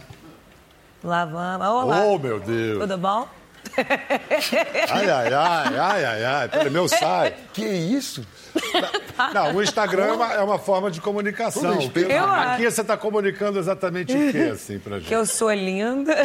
Lá 1.02 1.24
vamos. 1.24 1.66
Olá. 1.66 2.04
Oh, 2.04 2.18
meu 2.18 2.38
Deus! 2.38 2.78
Tudo 2.78 2.96
bom? 2.98 3.26
Ai, 3.76 5.10
ai, 5.10 5.32
ai, 5.32 5.78
ai, 5.78 6.04
ai, 6.04 6.24
ai. 6.24 6.48
Pelo 6.48 6.70
meu 6.70 6.88
sai. 6.88 7.34
Que 7.52 7.64
isso? 7.64 8.26
Não, 9.32 9.54
o 9.54 9.62
Instagram 9.62 10.06
é 10.06 10.12
uma, 10.12 10.32
é 10.34 10.40
uma 10.40 10.58
forma 10.58 10.90
de 10.90 11.00
comunicação. 11.00 11.72
Aqui 11.74 12.06
Eu 12.08 12.24
acho. 12.24 12.62
você 12.62 12.80
está 12.80 12.96
comunicando 12.96 13.58
exatamente 13.58 14.12
o 14.16 14.32
quê, 14.32 14.50
assim, 14.52 14.78
pra 14.78 14.98
gente? 14.98 15.08
Que 15.08 15.14
eu 15.14 15.24
sou 15.26 15.52
linda. 15.52 16.16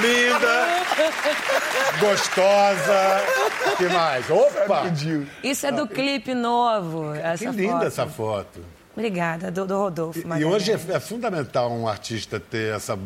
Linda, 0.00 0.66
gostosa, 1.98 3.22
que 3.78 3.84
mais? 3.88 4.28
Opa! 4.30 4.82
Isso 5.42 5.66
é 5.66 5.72
do 5.72 5.86
clipe 5.88 6.34
novo. 6.34 7.14
Essa 7.14 7.46
Que 7.46 7.56
linda 7.56 7.72
foto. 7.72 7.86
essa 7.86 8.06
foto. 8.06 8.60
Obrigada, 8.96 9.50
do, 9.50 9.66
do 9.66 9.76
Rodolfo. 9.76 10.18
E 10.20 10.24
Magalhães. 10.24 10.54
hoje 10.54 10.72
é, 10.72 10.96
é 10.96 11.00
fundamental 11.00 11.70
um 11.70 11.86
artista 11.86 12.40
ter 12.40 12.74
essa, 12.74 12.98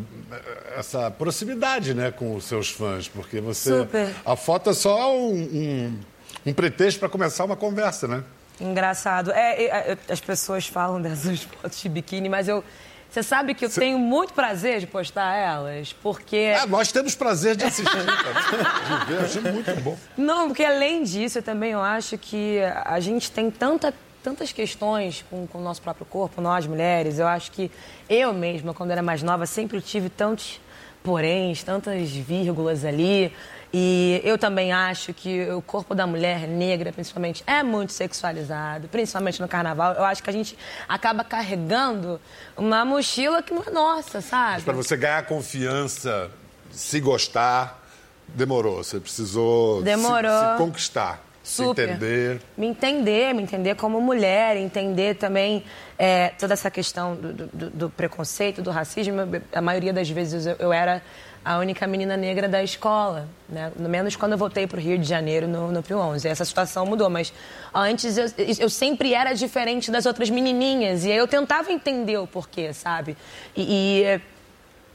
essa 0.77 1.11
proximidade 1.11 1.93
né, 1.95 2.13
com 2.13 2.37
os 2.37 2.45
seus 2.45 2.71
fãs, 2.71 3.09
porque 3.09 3.41
você. 3.41 3.81
Super. 3.81 4.15
A 4.25 4.37
foto 4.37 4.71
é 4.71 4.73
só 4.73 5.17
um, 5.17 5.35
um, 5.35 5.99
um 6.47 6.55
pretexto 6.55 7.01
para 7.01 7.09
começar 7.09 7.45
uma 7.45 7.57
conversa, 7.57 8.07
né? 8.07 8.23
Engraçado. 8.61 9.33
É, 9.33 9.65
é, 9.65 9.93
é, 9.93 9.99
as 10.13 10.21
pessoas 10.21 10.67
falam 10.69 11.01
dessas 11.03 11.43
fotos 11.43 11.81
de 11.81 11.89
biquíni, 11.89 12.29
mas 12.29 12.47
eu. 12.47 12.63
Você 13.11 13.25
sabe 13.25 13.55
que 13.55 13.65
eu 13.65 13.71
tenho 13.71 13.99
muito 13.99 14.33
prazer 14.33 14.79
de 14.79 14.87
postar 14.87 15.35
elas, 15.35 15.93
porque. 15.93 16.55
Ah, 16.57 16.67
nós 16.69 16.93
temos 16.93 17.17
prazer 17.17 17.57
de 17.57 17.65
assistir, 17.65 17.91
de 17.99 19.13
ver, 19.13 19.25
achei 19.25 19.43
muito 19.43 19.75
bom. 19.81 19.99
Não, 20.17 20.47
porque 20.47 20.63
além 20.63 21.03
disso, 21.03 21.39
eu 21.39 21.43
também 21.43 21.73
eu 21.73 21.81
acho 21.81 22.17
que 22.17 22.61
a 22.85 23.01
gente 23.01 23.29
tem 23.33 23.51
tanta, 23.51 23.93
tantas 24.23 24.53
questões 24.53 25.25
com, 25.31 25.47
com 25.47 25.59
o 25.59 25.63
nosso 25.63 25.81
próprio 25.83 26.07
corpo, 26.07 26.41
nós 26.41 26.67
mulheres. 26.67 27.19
Eu 27.19 27.27
acho 27.27 27.51
que 27.53 27.71
eu 28.09 28.33
mesma, 28.33 28.73
quando 28.75 28.91
era 28.91 29.03
mais 29.03 29.23
nova, 29.23 29.47
sempre 29.47 29.81
tive 29.81 30.09
tantos 30.09 30.61
poréns, 31.03 31.63
tantas 31.63 32.11
vírgulas 32.11 32.85
ali. 32.85 33.33
E 33.73 34.21
eu 34.25 34.37
também 34.37 34.73
acho 34.73 35.15
que 35.15 35.49
o 35.53 35.63
corpo 35.63 35.95
da 35.95 36.05
mulher 36.05 36.41
negra, 36.49 36.93
principalmente, 36.93 37.45
é 37.47 37.63
muito 37.63 37.93
sexualizado, 37.93 38.89
principalmente 38.89 39.41
no 39.41 39.47
carnaval. 39.47 39.93
Eu 39.95 40.05
acho 40.05 40.23
que 40.23 40.29
a 40.29 40.33
gente 40.33 40.59
acaba 40.89 41.23
carregando 41.23 42.21
uma 42.57 42.85
mochila 42.85 43.43
que 43.43 43.55
não 43.55 43.63
é 43.65 43.71
nossa, 43.71 44.21
sabe? 44.21 44.63
Para 44.63 44.75
você 44.75 44.97
ganhar 44.97 45.25
confiança, 45.25 46.31
se 46.73 46.99
gostar, 46.99 47.81
demorou. 48.27 48.83
Você 48.83 48.99
precisou 48.99 49.79
se- 49.79 49.85
Demorou. 49.85 50.53
Se, 50.53 50.59
conquistar, 50.59 51.25
Super. 51.43 51.85
se 51.87 51.91
entender. 51.93 52.41
Me 52.57 52.67
entender, 52.67 53.33
me 53.35 53.43
entender 53.43 53.75
como 53.75 54.01
mulher, 54.01 54.57
entender 54.57 55.15
também 55.17 55.65
é, 55.99 56.29
toda 56.39 56.53
essa 56.53 56.71
questão 56.71 57.15
do, 57.17 57.33
do- 57.33 57.71
do 57.71 57.91
preconceito, 57.91 58.61
do 58.63 58.71
racismo. 58.71 59.17
A 59.53 59.61
maioria 59.61 59.93
das 59.93 60.09
vezes 60.11 60.47
eu, 60.47 60.57
eu 60.59 60.73
era 60.73 61.03
a 61.43 61.57
única 61.57 61.87
menina 61.87 62.19
negra 62.19 62.47
da 62.47 62.63
escola, 62.63 63.27
né? 63.49 63.73
No 63.77 63.89
menos 63.89 64.15
quando 64.15 64.33
eu 64.33 64.39
voltei 64.39 64.67
para 64.67 64.77
o 64.77 64.81
Rio 64.81 64.99
de 64.99 65.09
Janeiro 65.09 65.49
no, 65.49 65.73
no 65.73 65.83
Pio 65.83 65.97
11. 65.99 66.29
Essa 66.29 66.45
situação 66.45 66.85
mudou, 66.85 67.09
mas 67.09 67.33
antes 67.75 68.19
eu, 68.19 68.27
eu 68.59 68.69
sempre 68.69 69.15
era 69.15 69.33
diferente 69.33 69.91
das 69.91 70.05
outras 70.05 70.29
menininhas 70.29 71.07
e 71.07 71.11
aí 71.11 71.17
eu 71.17 71.27
tentava 71.27 71.73
entender 71.73 72.19
o 72.19 72.27
porquê, 72.27 72.75
sabe? 72.75 73.17
E- 73.57 74.05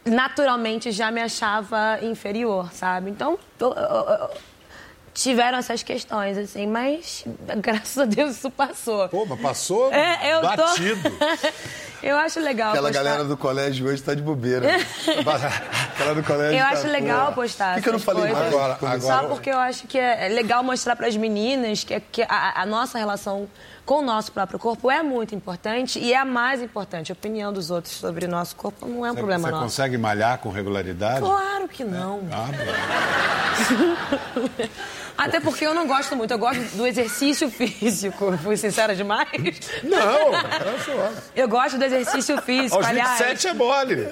e 0.05 0.09
naturalmente 0.09 0.91
já 0.91 1.09
me 1.09 1.19
achava 1.21 1.97
inferior, 2.03 2.71
sabe? 2.71 3.09
Então, 3.09 3.39
eu- 3.59 3.73
eu- 3.73 3.75
eu- 3.75 4.29
tiveram 5.15 5.57
essas 5.57 5.81
questões, 5.81 6.37
assim, 6.37 6.67
mas 6.67 7.25
graças 7.57 7.97
a 7.97 8.05
Deus 8.05 8.35
isso 8.35 8.51
passou. 8.51 9.07
Pô, 9.09 9.25
mas 9.25 9.39
passou 9.39 9.91
É, 9.91 10.35
eu 10.35 10.41
tô- 10.41 10.47
batido. 10.57 11.11
eu 12.03 12.17
acho 12.17 12.39
legal 12.41 12.69
Aquela 12.71 12.89
postar- 12.89 13.03
galera 13.03 13.23
do 13.23 13.37
colégio 13.37 13.87
hoje 13.87 14.03
tá 14.03 14.13
de 14.13 14.21
bobeira. 14.21 14.67
Aquela 15.95 16.13
do 16.15 16.23
colégio 16.23 16.57
Eu 16.59 16.63
tá, 16.63 16.69
acho 16.69 16.87
legal 16.87 17.27
pô. 17.27 17.33
postar 17.41 17.69
Por 17.69 17.75
que, 17.75 17.81
que 17.83 17.89
eu 17.89 17.93
não 17.93 17.99
falei 17.99 18.23
coisas? 18.33 18.39
mais? 18.39 18.53
Agora- 18.53 18.77
Só 18.99 19.11
agora- 19.13 19.27
porque 19.29 19.49
eu 19.49 19.57
acho 19.57 19.87
que 19.87 19.97
é 19.97 20.27
legal 20.27 20.61
mostrar 20.63 20.95
para 20.97 21.07
as 21.07 21.15
meninas 21.15 21.83
que, 21.85 21.97
que 22.11 22.21
a, 22.23 22.61
a 22.61 22.65
nossa 22.65 22.97
relação 22.99 23.47
com 23.85 23.99
o 23.99 24.01
nosso 24.01 24.31
próprio 24.31 24.57
corpo 24.59 24.89
é 24.91 25.01
muito 25.03 25.33
importante 25.35 25.99
e 25.99 26.11
é 26.11 26.17
a 26.17 26.25
mais 26.25 26.59
importante. 26.61 27.11
A 27.11 27.13
opinião 27.13 27.53
dos 27.53 27.69
outros 27.71 27.93
sobre 27.93 28.25
o 28.25 28.29
nosso 28.29 28.55
corpo 28.55 28.85
não 28.87 29.05
é 29.05 29.11
um 29.11 29.13
Você, 29.13 29.19
problema 29.19 29.43
você 29.47 29.51
nosso. 29.51 29.63
consegue 29.63 29.97
malhar 29.97 30.39
com 30.39 30.49
regularidade? 30.49 31.19
Claro 31.21 31.67
que 31.69 31.83
não. 31.85 32.21
Ah, 32.31 32.47
bom. 32.51 32.65
Até 35.25 35.39
porque 35.39 35.65
eu 35.65 35.73
não 35.73 35.87
gosto 35.87 36.15
muito. 36.15 36.31
Eu 36.31 36.37
gosto 36.37 36.59
do 36.75 36.85
exercício 36.85 37.49
físico. 37.49 38.37
Fui 38.43 38.55
sincera 38.57 38.95
demais? 38.95 39.27
Não, 39.83 40.33
eu 40.33 40.79
sou. 40.85 41.09
Eu 41.35 41.47
gosto 41.47 41.77
do 41.77 41.83
exercício 41.83 42.41
físico. 42.41 42.75
Aos 42.75 42.85
aliás, 42.85 43.19
27 43.19 43.47
é 43.47 43.53
mole. 43.53 44.07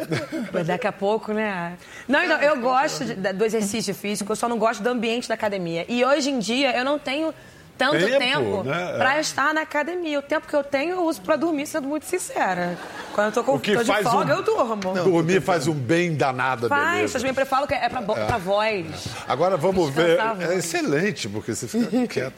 Mas 0.52 0.68
daqui 0.68 0.88
a 0.88 0.92
pouco, 0.92 1.32
né? 1.34 1.74
Não, 2.08 2.24
então, 2.24 2.38
eu 2.42 2.58
gosto 2.60 3.06
de- 3.06 3.34
do 3.34 3.46
exercício 3.46 3.94
físico, 3.94 4.32
eu 4.32 4.36
só 4.36 4.48
não 4.50 4.58
gosto 4.58 4.82
do 4.82 4.90
ambiente 4.90 5.28
da 5.28 5.36
academia. 5.36 5.86
E 5.88 6.04
hoje 6.04 6.30
em 6.30 6.40
dia 6.40 6.76
eu 6.78 6.84
não 6.84 6.98
tenho 7.00 7.34
tanto 7.78 7.98
Tempo, 7.98 8.20
tempo, 8.20 8.64
né? 8.64 8.94
pra 8.98 9.20
estar 9.20 9.54
na 9.54 9.62
academia. 9.62 10.20
O 10.20 10.22
tempo 10.22 10.48
que 10.48 10.56
eu 10.56 10.64
tenho 10.64 10.92
eu 10.96 11.04
uso 11.06 11.22
pra 11.22 11.36
dormir, 11.36 11.66
sendo 11.68 11.88
muito 11.88 12.06
sincera. 12.06 12.78
Quando 13.14 13.28
eu 13.28 13.32
tô, 13.34 13.44
com, 13.44 13.56
O 13.56 13.60
que 13.60 13.74
tô 13.76 13.84
de 13.84 14.04
folga, 14.04 14.34
um- 14.34 14.38
eu 14.38 14.44
durmo. 14.44 14.94
Dormir 15.04 15.42
faz 15.42 15.68
um 15.68 15.74
bem 15.74 16.16
danado, 16.16 16.68
Faz, 16.70 16.92
beleza. 16.96 17.18
eu 17.18 17.22
sempre 17.22 17.46
falo 17.46 17.68
que 17.68 17.74
é 17.74 17.90
pra, 17.90 18.02
bo- 18.02 18.14
pra 18.16 18.38
voz. 18.38 18.86
Agora 19.28 19.58
vamos 19.58 19.90
ver. 19.94 20.20
É 20.50 20.56
excelente, 20.56 21.28
porque 21.30 21.54
você 21.56 21.68
fica 21.68 22.08
quieto. 22.08 22.34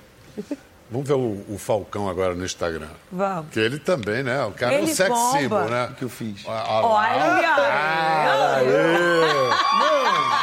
Vamos 0.92 1.08
ver 1.08 1.16
o, 1.16 1.44
o 1.50 1.58
Falcão 1.58 2.08
agora 2.08 2.36
no 2.36 2.46
Instagram. 2.46 2.88
Vamos. 3.12 3.48
Que 3.52 3.60
ele 3.60 3.80
também, 3.80 4.22
né? 4.22 4.44
O 4.46 4.52
cara 4.52 4.76
é 4.76 4.82
um 4.82 4.88
sex 4.88 5.18
symbol, 5.32 5.66
né? 5.66 5.90
O 5.92 5.96
que 5.96 6.04
eu 6.04 6.10
fiz? 6.10 6.46
Olha! 6.46 7.56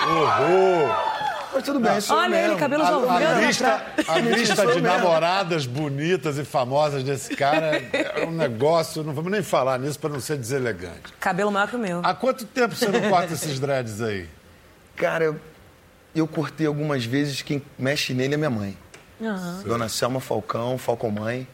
Horror! 0.09 1.12
Mas 1.55 1.63
tudo 1.65 1.79
bem, 1.81 2.01
sou 2.01 2.17
Olha 2.17 2.37
ele, 2.37 2.57
cabelo 2.57 2.83
A, 2.83 2.87
salvando. 2.87 3.27
a 3.27 3.41
lista, 3.41 3.83
a 4.09 4.19
lista 4.19 4.67
de 4.67 4.81
namoradas 4.81 5.67
bonitas 5.67 6.39
e 6.39 6.45
famosas 6.45 7.03
desse 7.03 7.37
cara 7.37 7.77
é 7.77 8.25
um 8.27 8.31
negócio. 8.31 9.03
Não 9.03 9.13
vamos 9.13 9.31
nem 9.31 9.43
falar 9.43 9.79
nisso 9.79 9.99
para 9.99 10.11
não 10.11 10.21
ser 10.21 10.37
deselegante. 10.39 11.13
Cabelo 11.21 11.51
maior 11.53 11.69
que 11.69 11.77
o 11.77 11.79
meu. 11.79 12.01
Há 12.03 12.15
quanto 12.15 12.47
tempo 12.47 12.75
você 12.75 12.89
não 12.89 13.11
corta 13.11 13.35
esses 13.35 13.59
dreads 13.61 14.01
aí? 14.01 14.29
Cara, 14.97 15.25
eu, 15.25 15.41
eu 16.15 16.27
cortei 16.27 16.67
algumas 16.67 17.05
vezes, 17.05 17.43
quem 17.43 17.63
mexe 17.79 18.15
nele 18.15 18.35
é 18.35 18.37
minha 18.37 18.51
mãe. 18.51 18.77
Dona 19.65 19.89
Selma 19.89 20.21
Falcão, 20.21 20.77
Falcão 20.79 21.11
Mãe. 21.11 21.47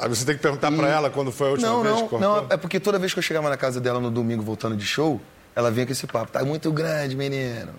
Aí 0.00 0.08
você 0.08 0.24
tem 0.24 0.34
que 0.34 0.40
perguntar 0.42 0.72
para 0.72 0.88
ela 0.88 1.10
quando 1.10 1.30
foi 1.30 1.48
a 1.48 1.50
última 1.52 1.68
Não, 1.70 1.82
vez 1.82 1.94
que 1.94 2.00
não, 2.02 2.08
cortou. 2.08 2.42
não, 2.42 2.46
é 2.50 2.56
porque 2.56 2.80
toda 2.80 2.98
vez 2.98 3.12
que 3.12 3.18
eu 3.20 3.22
chegava 3.22 3.48
na 3.48 3.56
casa 3.56 3.80
dela 3.80 4.00
no 4.00 4.10
domingo 4.10 4.42
voltando 4.42 4.76
de 4.76 4.84
show, 4.84 5.20
ela 5.54 5.70
vinha 5.70 5.86
com 5.86 5.92
esse 5.92 6.06
papo. 6.06 6.32
Tá 6.32 6.44
muito 6.44 6.72
grande, 6.72 7.14
menino. 7.14 7.72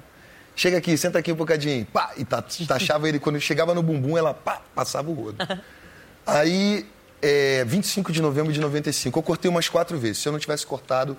Chega 0.55 0.77
aqui, 0.77 0.95
senta 0.97 1.19
aqui 1.19 1.31
um 1.31 1.35
bocadinho. 1.35 1.85
Pá, 1.87 2.11
e 2.17 2.23
ta- 2.25 2.41
taxava 2.67 3.07
ele. 3.09 3.19
Quando 3.19 3.39
chegava 3.39 3.73
no 3.73 3.81
bumbum, 3.83 4.17
ela 4.17 4.33
pá, 4.33 4.61
passava 4.75 5.09
o 5.09 5.13
rodo. 5.13 5.37
Aí, 6.25 6.85
é, 7.21 7.63
25 7.65 8.11
de 8.11 8.21
novembro 8.21 8.53
de 8.53 8.59
95, 8.59 9.17
eu 9.19 9.23
cortei 9.23 9.49
umas 9.49 9.67
quatro 9.67 9.97
vezes. 9.97 10.19
Se 10.19 10.27
eu 10.27 10.31
não 10.31 10.39
tivesse 10.39 10.65
cortado, 10.65 11.17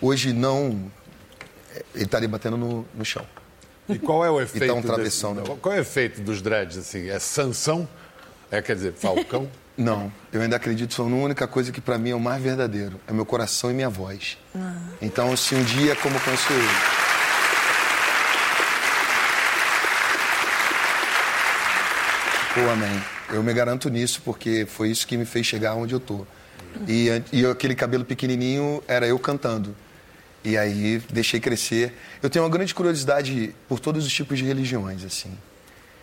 hoje 0.00 0.32
não. 0.32 0.90
é, 1.74 1.82
Ele 1.94 2.04
estaria 2.04 2.28
batendo 2.28 2.56
no, 2.56 2.86
no 2.94 3.04
chão. 3.04 3.24
E 3.88 3.98
qual 3.98 4.24
é 4.24 4.30
o 4.30 4.40
efeito? 4.40 4.66
tá 4.66 4.74
um 4.74 4.82
travessão, 4.82 5.34
desse- 5.34 5.48
né? 5.48 5.56
Qual 5.62 5.72
é 5.74 5.78
o 5.78 5.80
efeito 5.80 6.20
dos 6.20 6.42
dreads, 6.42 6.76
assim? 6.76 7.08
É 7.08 7.18
Sansão? 7.20 7.88
É, 8.50 8.60
quer 8.60 8.74
dizer, 8.74 8.92
Falcão? 8.94 9.48
Não, 9.78 10.10
eu 10.32 10.40
ainda 10.40 10.56
acredito 10.56 10.94
só 10.94 11.04
numa 11.04 11.22
única 11.22 11.46
coisa 11.46 11.70
que 11.70 11.82
pra 11.82 11.98
mim 11.98 12.08
é 12.10 12.14
o 12.14 12.18
mais 12.20 12.42
verdadeiro: 12.42 12.98
é 13.06 13.12
meu 13.12 13.26
coração 13.26 13.70
e 13.70 13.74
minha 13.74 13.90
voz. 13.90 14.38
Então, 15.02 15.36
se 15.36 15.54
um 15.54 15.62
dia, 15.62 15.94
como 15.96 16.16
eu 16.16 16.20
conheço 16.20 16.50
ele. 16.50 16.66
Amém. 22.72 23.02
Eu 23.30 23.42
me 23.42 23.52
garanto 23.52 23.90
nisso 23.90 24.22
porque 24.24 24.66
foi 24.66 24.90
isso 24.90 25.06
que 25.06 25.16
me 25.16 25.26
fez 25.26 25.44
chegar 25.44 25.74
onde 25.74 25.94
eu 25.94 26.00
tô. 26.00 26.26
E, 26.88 27.08
e 27.32 27.44
aquele 27.44 27.74
cabelo 27.74 28.04
pequenininho 28.04 28.82
era 28.88 29.06
eu 29.06 29.18
cantando. 29.18 29.76
E 30.42 30.56
aí 30.56 31.02
deixei 31.10 31.38
crescer. 31.38 31.92
Eu 32.22 32.30
tenho 32.30 32.44
uma 32.44 32.50
grande 32.50 32.74
curiosidade 32.74 33.54
por 33.68 33.78
todos 33.78 34.06
os 34.06 34.12
tipos 34.12 34.38
de 34.38 34.44
religiões, 34.44 35.04
assim. 35.04 35.36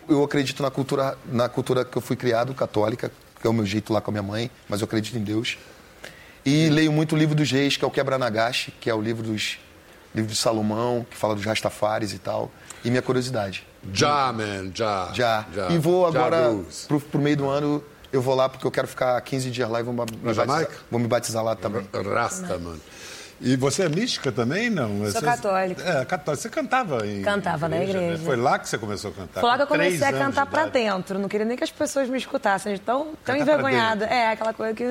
Eu 0.08 0.22
acredito 0.22 0.62
na 0.62 0.70
cultura, 0.70 1.18
na 1.26 1.48
cultura 1.48 1.84
que 1.84 1.96
eu 1.96 2.02
fui 2.02 2.14
criado, 2.14 2.54
católica, 2.54 3.10
que 3.40 3.46
é 3.46 3.50
o 3.50 3.52
meu 3.52 3.66
jeito 3.66 3.92
lá 3.92 4.00
com 4.00 4.10
a 4.10 4.12
minha 4.12 4.22
mãe, 4.22 4.50
mas 4.68 4.80
eu 4.80 4.84
acredito 4.84 5.16
em 5.16 5.24
Deus. 5.24 5.58
E 6.44 6.68
leio 6.68 6.92
muito 6.92 7.14
o 7.14 7.18
livro 7.18 7.34
dos 7.34 7.50
reis, 7.50 7.76
que 7.76 7.84
é 7.84 7.88
o 7.88 7.90
Quebra 7.90 8.18
Nagashi, 8.18 8.70
que 8.80 8.88
é 8.88 8.94
o 8.94 9.00
livro 9.00 9.22
dos 9.22 9.58
livro 10.14 10.30
de 10.30 10.36
Salomão, 10.36 11.04
que 11.10 11.16
fala 11.16 11.34
dos 11.34 11.44
Rastafares 11.44 12.12
e 12.12 12.18
tal. 12.18 12.50
E 12.84 12.90
minha 12.90 13.02
curiosidade. 13.02 13.66
Já, 13.92 14.32
man, 14.32 14.70
já. 14.74 15.10
Já. 15.12 15.44
E 15.70 15.78
vou 15.78 16.10
Já 16.12 16.18
agora, 16.18 16.54
pro, 16.88 17.00
pro 17.00 17.20
meio 17.20 17.36
do 17.36 17.48
ano, 17.48 17.82
eu 18.12 18.20
vou 18.22 18.34
lá 18.34 18.48
porque 18.48 18.66
eu 18.66 18.70
quero 18.70 18.86
ficar 18.88 19.20
15 19.20 19.50
dias 19.50 19.68
lá 19.68 19.80
e 19.80 19.82
vou 19.82 19.92
me 19.92 19.98
batizar, 20.00 20.34
Jamaica? 20.46 20.72
vou 20.90 21.00
me 21.00 21.06
batizar 21.08 21.42
lá 21.44 21.54
também. 21.56 21.86
Rasta, 22.12 22.58
mano. 22.58 22.80
E 23.40 23.56
você 23.56 23.82
é 23.82 23.88
mística 23.88 24.30
também, 24.30 24.70
não? 24.70 25.00
Você- 25.00 25.20
católica. 25.20 25.82
É, 25.82 26.04
católica. 26.04 26.40
Você 26.40 26.48
cantava 26.48 27.04
em 27.06 27.20
Cantava 27.22 27.68
na 27.68 27.76
né? 27.76 27.84
igreja. 27.84 28.22
Foi 28.24 28.36
lá 28.36 28.58
que 28.58 28.68
você 28.68 28.78
começou 28.78 29.10
a 29.10 29.14
cantar? 29.14 29.40
Foi 29.40 29.50
lá 29.50 29.56
que 29.56 29.62
eu 29.64 29.66
comecei 29.66 30.06
a 30.06 30.12
cantar 30.12 30.44
de 30.44 30.50
pra 30.50 30.62
idade. 30.68 30.72
dentro. 30.72 31.18
Não 31.18 31.28
queria 31.28 31.44
nem 31.44 31.56
que 31.56 31.64
as 31.64 31.70
pessoas 31.70 32.08
me 32.08 32.16
escutassem. 32.16 32.78
Tão, 32.78 33.08
tão 33.24 33.36
envergonhada. 33.36 34.06
É, 34.06 34.28
aquela 34.30 34.54
coisa 34.54 34.72
que. 34.72 34.84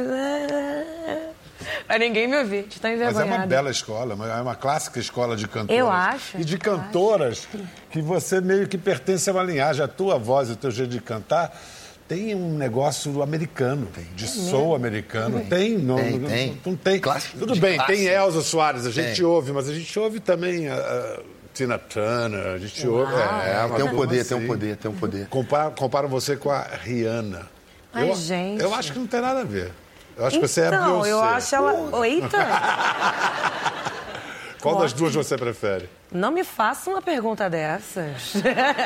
Pra 1.87 1.97
ninguém 1.97 2.27
me 2.27 2.37
ouvir. 2.37 2.63
de 2.67 2.79
Tão 2.79 2.91
Mas 2.91 3.01
é 3.01 3.03
envergonhada. 3.09 3.35
uma 3.41 3.45
bela 3.47 3.71
escola, 3.71 4.13
é 4.37 4.41
uma 4.41 4.55
clássica 4.55 4.99
escola 4.99 5.35
de 5.35 5.47
cantoras. 5.47 5.79
Eu 5.79 5.89
acho, 5.89 6.37
E 6.39 6.43
de 6.45 6.57
cantoras 6.57 7.47
que 7.91 8.01
você 8.01 8.41
meio 8.41 8.67
que 8.67 8.77
pertence 8.77 9.29
a 9.29 9.33
uma 9.33 9.43
linhagem. 9.43 9.83
A 9.83 9.87
tua 9.87 10.17
voz, 10.17 10.49
o 10.49 10.55
teu 10.55 10.71
jeito 10.71 10.89
de 10.91 11.01
cantar 11.01 11.55
tem 12.07 12.35
um 12.35 12.57
negócio 12.57 13.21
americano, 13.23 13.87
de 14.15 14.27
soul 14.27 14.75
americano. 14.75 15.39
Tem, 15.49 15.77
não 15.77 15.95
Tem, 15.95 16.19
não, 16.19 16.29
tem. 16.29 16.61
não 16.65 16.75
tem. 16.75 16.99
Clássico, 16.99 17.37
Tudo 17.39 17.55
bem, 17.55 17.75
classe. 17.77 17.93
tem 17.93 18.05
Elza 18.07 18.41
Soares, 18.41 18.85
a 18.85 18.91
gente 18.91 19.15
Tem. 19.17 19.25
ouve, 19.25 19.51
mas 19.53 19.69
a 19.69 19.73
gente 19.73 19.97
ouve 19.97 20.19
também 20.19 20.67
a, 20.67 20.75
a 20.75 21.19
Tina 21.53 21.77
Turner, 21.79 22.47
a 22.55 22.57
gente 22.57 22.85
ouve. 22.87 23.13
É, 23.13 23.65
uma 23.65 23.75
Tem 23.77 23.85
um 23.85 23.95
poder, 23.95 24.25
tem 24.25 24.35
um 24.35 24.39
assim. 24.39 24.47
poder, 24.47 24.75
tem 24.77 24.91
um 24.91 24.95
poder. 24.95 25.27
Compara, 25.27 25.71
comparam 25.71 26.09
você 26.09 26.35
com 26.35 26.51
a 26.51 26.61
Rihanna. 26.83 27.47
Ai, 27.93 28.09
eu, 28.09 28.15
gente. 28.15 28.61
Eu 28.61 28.73
acho 28.75 28.91
que 28.91 28.99
não 28.99 29.07
tem 29.07 29.21
nada 29.21 29.41
a 29.41 29.45
ver. 29.45 29.71
Eu 30.17 30.25
acho 30.25 30.39
que 30.39 30.47
você 30.47 30.61
é 30.61 30.65
a 30.65 30.67
Então, 30.67 31.01
Beyoncé. 31.01 31.11
eu 31.11 31.21
acho 31.21 31.55
ela. 31.55 32.07
Eita! 32.07 32.37
Qual 34.61 34.77
das 34.77 34.93
duas 34.93 35.13
você 35.13 35.37
prefere? 35.37 35.89
Não 36.09 36.31
me 36.31 36.43
faça 36.45 36.89
uma 36.89 37.01
pergunta 37.01 37.49
dessas. 37.49 38.35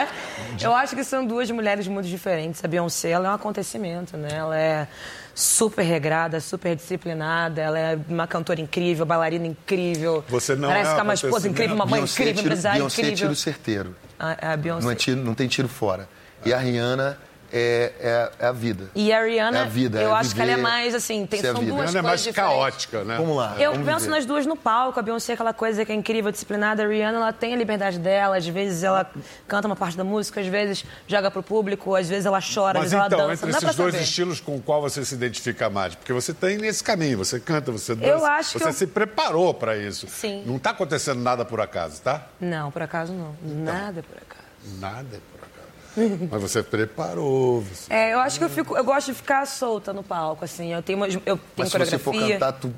eu 0.60 0.74
acho 0.74 0.96
que 0.96 1.04
são 1.04 1.24
duas 1.24 1.52
mulheres 1.52 1.88
muito 1.88 2.08
diferentes. 2.08 2.66
A 2.66 2.68
Beyoncé 2.68 3.12
ela 3.12 3.28
é 3.28 3.32
um 3.32 3.36
acontecimento, 3.36 4.18
né? 4.18 4.30
Ela 4.32 4.58
é 4.58 4.88
super 5.36 5.84
regrada, 5.84 6.40
super 6.40 6.76
disciplinada, 6.76 7.62
ela 7.62 7.78
é 7.78 8.00
uma 8.10 8.26
cantora 8.26 8.60
incrível, 8.60 9.06
bailarina 9.06 9.46
incrível. 9.46 10.26
Você 10.30 10.56
não 10.56 10.70
Parece 10.70 10.90
é 10.90 10.94
que 10.96 11.00
é 11.00 11.04
uma 11.04 11.13
esposa 11.13 11.48
incrível, 11.48 11.76
uma 11.76 11.86
mãe 11.86 12.00
Beyoncé 12.00 12.12
é 12.12 12.24
incrível, 12.24 12.34
tiro, 12.42 12.48
empresária 12.48 12.78
Beyoncé 12.80 13.02
é 13.02 13.06
incrível. 13.06 13.28
tiro 13.28 13.36
certeiro. 13.36 13.96
A, 14.18 14.54
a 14.54 14.58
Beyoncé. 14.58 14.84
Não, 14.84 14.92
é 14.92 14.96
tiro, 14.96 15.22
não 15.24 15.36
tem 15.36 15.48
tiro 15.48 15.68
fora. 15.68 16.10
E 16.44 16.52
a 16.52 16.58
Rihanna 16.58 17.20
é, 17.52 17.94
é, 18.00 18.32
é 18.40 18.48
a 18.48 18.52
vida. 18.52 18.90
E 18.96 19.12
a 19.14 19.24
Rihanna, 19.24 19.58
É 19.60 19.62
a 19.62 19.66
vida, 19.66 20.02
eu 20.02 20.10
é 20.10 20.14
acho 20.20 20.36
que 20.36 20.42
ela 20.42 20.52
é 20.52 20.58
mais 20.58 20.94
assim, 20.96 21.26
tem, 21.26 21.40
a 21.40 21.44
são 21.44 21.54
duas 21.56 21.66
Rihanna 21.66 22.00
é 22.00 22.02
mais 22.02 22.22
coisas 22.22 22.24
diferentes. 22.26 22.56
caótica, 22.56 23.04
né? 23.04 23.18
Vamos 23.18 23.38
lá. 23.38 23.56
Eu 23.60 23.72
vamos 23.72 23.86
penso 23.88 24.00
viver. 24.02 24.12
nas 24.16 24.26
duas 24.26 24.46
no 24.46 24.56
palco. 24.56 25.00
A 25.00 25.04
Beyoncé 25.04 25.32
é 25.32 25.36
aquela 25.36 25.54
coisa 25.54 25.86
que 25.86 25.92
é 25.92 25.96
incrível, 25.96 26.32
disciplinada. 26.32 26.84
A 26.84 26.88
Rihanna, 26.88 27.18
ela 27.18 27.34
tem 27.34 27.54
a 27.54 27.58
liberdade 27.58 28.00
dela. 28.00 28.38
Às 28.38 28.48
vezes 28.48 28.84
ela 28.84 29.10
canta 29.48 29.68
uma 29.68 29.76
parte 29.76 29.96
da 29.98 30.04
música, 30.04 30.42
às 30.42 30.48
vezes 30.48 30.84
joga 31.08 31.32
pro 31.32 31.42
público, 31.44 31.96
às 31.96 32.08
vezes 32.10 32.26
ela 32.26 32.40
chora, 32.42 32.80
às 32.80 32.86
Mas 32.86 32.92
vezes 32.92 33.06
então, 33.08 33.20
ela 33.20 33.28
dança. 33.30 33.46
entre 33.46 33.46
Não 33.46 33.52
dá 33.54 33.60
pra 33.60 33.68
esses 33.70 33.78
dois 33.78 33.94
saber. 33.94 34.04
estilos, 34.04 34.40
com 34.42 34.62
qual 34.62 34.82
você 34.82 35.04
se 35.06 35.16
identifica 35.16 35.70
mais? 35.70 35.96
Porque 35.96 36.12
você 36.14 36.34
tem 36.34 36.58
nesse 36.58 36.84
caminho, 36.84 37.18
você 37.18 37.40
canta, 37.40 37.72
você 37.72 37.96
dança. 37.96 38.08
Eu 38.12 38.26
acho 38.26 38.54
que 38.54 38.60
Você 38.60 38.70
eu- 38.70 38.74
se 38.74 38.88
preparou 38.88 39.54
para 39.54 39.78
isso. 39.78 40.08
Sim. 40.08 40.44
Não 40.46 40.58
está 40.58 40.72
acontecendo 40.72 41.22
nada 41.22 41.46
por 41.46 41.62
acaso, 41.62 42.02
tá? 42.02 42.28
Não, 42.40 42.72
por 42.72 42.82
acaso 42.82 43.14
não. 43.14 43.36
Então. 43.44 43.74
Nada 43.74 44.04
por 44.04 44.18
acaso. 44.18 44.80
Nada 44.80 45.08
é 45.16 45.20
por 45.32 45.38
acaso. 45.46 45.57
Mas 46.32 46.42
você 46.42 46.62
preparou. 46.64 47.62
Você... 47.62 47.92
É, 47.94 48.14
eu 48.14 48.20
acho 48.20 48.38
que 48.38 48.46
eu 48.46 48.50
fico, 48.50 48.78
eu 48.78 48.84
gosto 48.84 49.08
de 49.08 49.14
ficar 49.16 49.46
solta 49.48 49.92
no 49.92 50.04
palco, 50.04 50.46
assim. 50.46 50.72
Eu 50.74 50.82
tenho, 50.84 50.98
umas- 51.00 51.14
eu 51.16 51.22
tenho 51.22 51.40
Mas 51.58 51.70
se 51.72 51.78
você 51.78 51.98
for 51.98 52.14
cantar, 52.14 52.54
tu, 52.54 52.74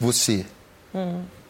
você. 0.00 0.46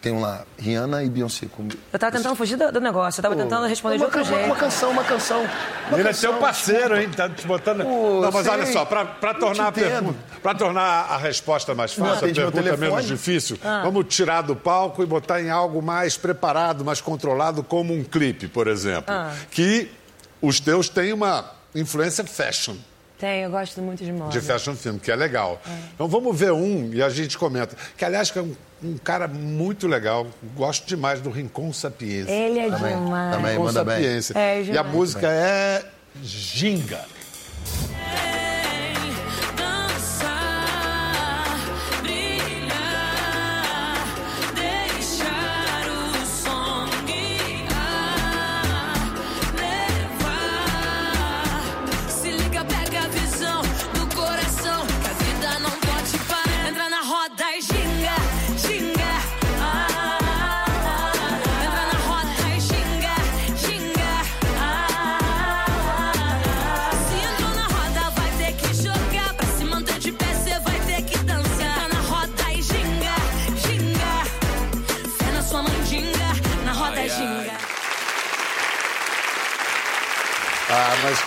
Tem 0.01 0.13
um 0.13 0.21
lá, 0.21 0.45
Rihanna 0.59 1.03
e 1.03 1.09
Beyoncé. 1.09 1.47
Com... 1.51 1.67
Eu 1.93 1.99
tava 1.99 2.13
tentando 2.17 2.37
fugir 2.37 2.57
do, 2.57 2.71
do 2.71 2.81
negócio, 2.81 3.19
eu 3.19 3.23
tava 3.23 3.35
tentando 3.35 3.67
responder 3.67 3.97
de 3.97 4.03
uma, 4.03 4.07
outro 4.07 4.21
uma, 4.21 4.27
jeito. 4.27 4.45
uma 4.47 4.57
canção, 4.57 4.91
uma 4.91 5.05
canção. 5.05 5.41
Uma 5.41 5.49
Ele 5.93 6.01
é 6.01 6.05
canção, 6.05 6.31
seu 6.33 6.35
parceiro, 6.35 7.01
hein? 7.01 7.09
Tá 7.11 7.29
te 7.29 7.47
botando. 7.47 7.83
Pô, 7.83 8.21
não, 8.21 8.31
mas 8.31 8.43
sei. 8.45 8.53
olha 8.53 8.67
só, 8.67 8.85
para 8.85 9.35
tornar, 9.35 9.69
a 9.69 9.73
pergunta- 9.73 10.19
pra 10.43 10.55
tornar 10.55 10.83
a 11.11 11.17
resposta 11.17 11.75
mais 11.75 11.97
Não 11.97 12.07
fácil, 12.07 12.25
a 12.27 12.31
atende 12.31 12.41
meu 12.41 12.53
pergunta 12.53 12.77
menos 12.77 13.05
difícil, 13.07 13.59
Ah. 13.65 13.83
vamos 13.85 14.05
tirar 14.15 14.43
do 14.43 14.55
palco 14.55 15.03
e 15.03 15.07
botar 15.07 15.41
em 15.41 15.51
algo 15.51 15.81
mais 15.81 16.17
preparado, 16.17 16.85
mais 16.85 17.01
controlado, 17.01 17.63
como 17.65 17.95
um 17.95 18.05
clipe, 18.05 18.47
por 18.49 18.69
exemplo. 18.69 19.07
Ah. 19.13 19.33
Que 19.51 19.91
os 20.41 20.61
teus 20.61 20.89
têm 20.89 21.13
uma 21.13 21.51
influência 21.75 22.25
fashion. 22.25 22.77
Tem, 23.19 23.43
eu 23.45 23.51
gosto 23.51 23.81
muito 23.81 24.05
de 24.05 24.13
moda. 24.13 24.31
de 24.31 24.41
fashion 24.43 24.75
film, 24.75 24.99
que 24.99 25.11
é 25.11 25.17
legal. 25.17 25.61
Então 25.95 26.07
vamos 26.07 26.39
ver 26.39 26.53
um 26.53 26.91
e 26.93 27.03
a 27.03 27.09
gente 27.09 27.39
comenta. 27.39 27.75
Que 27.97 28.05
aliás 28.05 28.31
que 28.31 28.39
é 28.39 28.43
um, 28.43 28.55
um 28.83 28.99
cara 28.99 29.27
muito 29.27 29.87
legal. 29.89 30.27
Gosto 30.55 30.87
demais 30.87 31.21
do 31.23 31.31
Rincon 31.31 31.73
Sapiência. 31.73 32.31
Ele 32.31 32.59
é 32.59 32.71
Também, 32.71 32.95
demais. 32.95 33.35
também. 33.35 33.51
Rincon 33.53 33.65
manda 33.65 33.85
bem. 33.85 33.95
Sapiência. 33.97 34.39
É, 34.39 34.59
e 34.63 34.71
a 34.71 34.83
demais. 34.83 34.93
música 34.95 35.27
é 35.29 35.83
Ginga. 36.23 37.05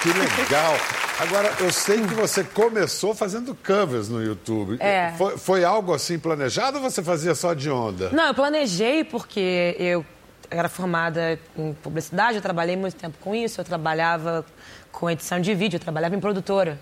Que 0.01 0.09
legal. 0.09 0.75
Agora, 1.19 1.53
eu 1.59 1.71
sei 1.71 2.01
que 2.01 2.13
você 2.13 2.43
começou 2.43 3.13
fazendo 3.13 3.53
covers 3.53 4.07
no 4.07 4.23
YouTube. 4.23 4.77
É. 4.79 5.13
Foi, 5.17 5.37
foi 5.37 5.63
algo 5.63 5.93
assim 5.93 6.17
planejado 6.17 6.77
ou 6.77 6.83
você 6.83 7.03
fazia 7.03 7.35
só 7.35 7.53
de 7.53 7.69
onda? 7.69 8.09
Não, 8.11 8.27
eu 8.27 8.33
planejei 8.33 9.03
porque 9.03 9.75
eu 9.77 10.05
era 10.49 10.69
formada 10.69 11.37
em 11.57 11.73
publicidade, 11.73 12.37
eu 12.37 12.41
trabalhei 12.41 12.75
muito 12.75 12.95
tempo 12.95 13.17
com 13.19 13.35
isso, 13.35 13.59
eu 13.59 13.65
trabalhava 13.65 14.45
com 14.91 15.09
edição 15.09 15.39
de 15.39 15.53
vídeo, 15.53 15.75
eu 15.75 15.81
trabalhava 15.81 16.15
em 16.15 16.19
produtora. 16.19 16.79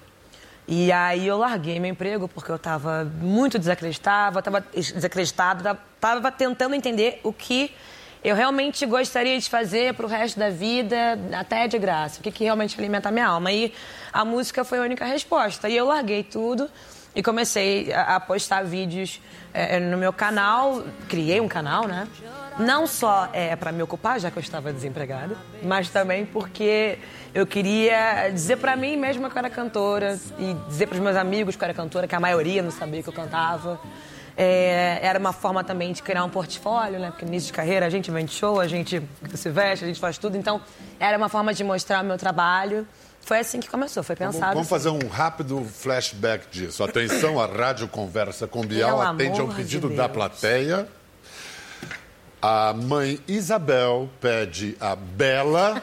E 0.67 0.91
aí 0.91 1.25
eu 1.25 1.37
larguei 1.37 1.79
meu 1.79 1.89
emprego 1.89 2.27
porque 2.27 2.51
eu 2.51 2.57
estava 2.57 3.05
muito 3.19 3.57
desacreditada, 3.57 4.39
estava 4.39 4.63
desacreditada, 4.73 5.79
estava 5.95 6.31
tentando 6.31 6.75
entender 6.75 7.19
o 7.23 7.31
que 7.31 7.73
eu 8.27 8.35
realmente 8.35 8.85
gostaria 8.85 9.39
de 9.39 9.49
fazer 9.49 9.93
para 9.93 10.05
o 10.05 10.09
resto 10.09 10.37
da 10.37 10.49
vida, 10.49 11.17
até 11.31 11.65
de 11.65 11.79
graça, 11.79 12.19
o 12.19 12.23
que, 12.23 12.29
que 12.29 12.43
realmente 12.43 12.77
alimenta 12.77 13.07
a 13.07 13.11
minha 13.11 13.25
alma. 13.25 13.53
E 13.53 13.73
a 14.11 14.25
música 14.25 14.65
foi 14.65 14.79
a 14.79 14.81
única 14.81 15.05
resposta. 15.05 15.69
E 15.69 15.77
eu 15.77 15.85
larguei 15.85 16.23
tudo 16.23 16.69
e 17.15 17.23
comecei 17.23 17.93
a, 17.93 18.19
postar 18.19 18.65
vídeos 18.65 19.21
é, 19.53 19.79
no 19.79 19.97
meu 19.97 20.11
canal, 20.11 20.83
criei 21.07 21.39
um 21.39 21.47
canal, 21.47 21.87
né? 21.87 22.05
Não 22.59 22.85
só 22.85 23.29
é, 23.31 23.55
para 23.55 23.71
me 23.71 23.81
ocupar, 23.81 24.19
já 24.19 24.29
que 24.29 24.37
eu 24.37 24.43
estava 24.43 24.73
desempregada, 24.73 25.37
mas 25.63 25.89
também 25.89 26.25
porque 26.25 26.99
eu 27.33 27.47
queria 27.47 28.29
dizer 28.29 28.57
para 28.57 28.75
mim 28.75 28.97
mesma 28.97 29.29
que 29.29 29.37
eu 29.37 29.39
era 29.39 29.49
cantora 29.49 30.19
e 30.37 30.53
dizer 30.67 30.87
para 30.87 30.95
os 30.95 31.01
meus 31.01 31.15
amigos 31.15 31.55
que 31.55 31.63
eu 31.63 31.65
era 31.65 31.73
cantora, 31.73 32.07
que 32.07 32.15
a 32.15 32.19
maioria 32.19 32.61
não 32.61 32.71
sabia 32.71 33.01
que 33.01 33.07
eu 33.07 33.13
cantava. 33.13 33.79
É, 34.39 34.99
era 35.01 35.17
uma 35.17 35.33
forma 35.33 35.63
também 35.63 35.91
de 35.91 36.03
criar 36.03 36.23
um 36.23 36.29
portfólio, 36.29 36.99
né? 36.99 37.09
Porque 37.09 37.25
no 37.25 37.31
início 37.31 37.47
de 37.47 37.53
carreira 37.53 37.87
a 37.87 37.89
gente 37.89 38.11
vende 38.11 38.31
show, 38.31 38.59
a 38.59 38.67
gente 38.67 39.01
se 39.33 39.49
veste, 39.49 39.83
a 39.83 39.87
gente 39.87 39.99
faz 39.99 40.19
tudo. 40.19 40.37
Então, 40.37 40.61
era 40.99 41.17
uma 41.17 41.27
forma 41.27 41.55
de 41.55 41.63
mostrar 41.63 42.03
o 42.03 42.05
meu 42.05 42.17
trabalho. 42.17 42.87
Foi 43.21 43.39
assim 43.39 43.59
que 43.59 43.67
começou, 43.67 44.03
foi 44.03 44.15
pensado. 44.15 44.53
Vamos 44.53 44.69
fazer 44.69 44.89
um 44.89 45.07
rápido 45.07 45.65
flashback 45.65 46.47
disso. 46.51 46.83
Atenção, 46.83 47.39
a 47.41 47.47
Rádio 47.47 47.87
Conversa 47.87 48.47
com 48.47 48.61
Bial 48.61 49.01
atende 49.01 49.39
ao 49.39 49.47
amor 49.47 49.55
de 49.55 49.63
pedido 49.63 49.89
da 49.89 50.07
plateia. 50.07 50.87
A 52.39 52.73
mãe 52.73 53.19
Isabel 53.27 54.07
pede 54.21 54.77
a 54.79 54.95
Bela 54.95 55.81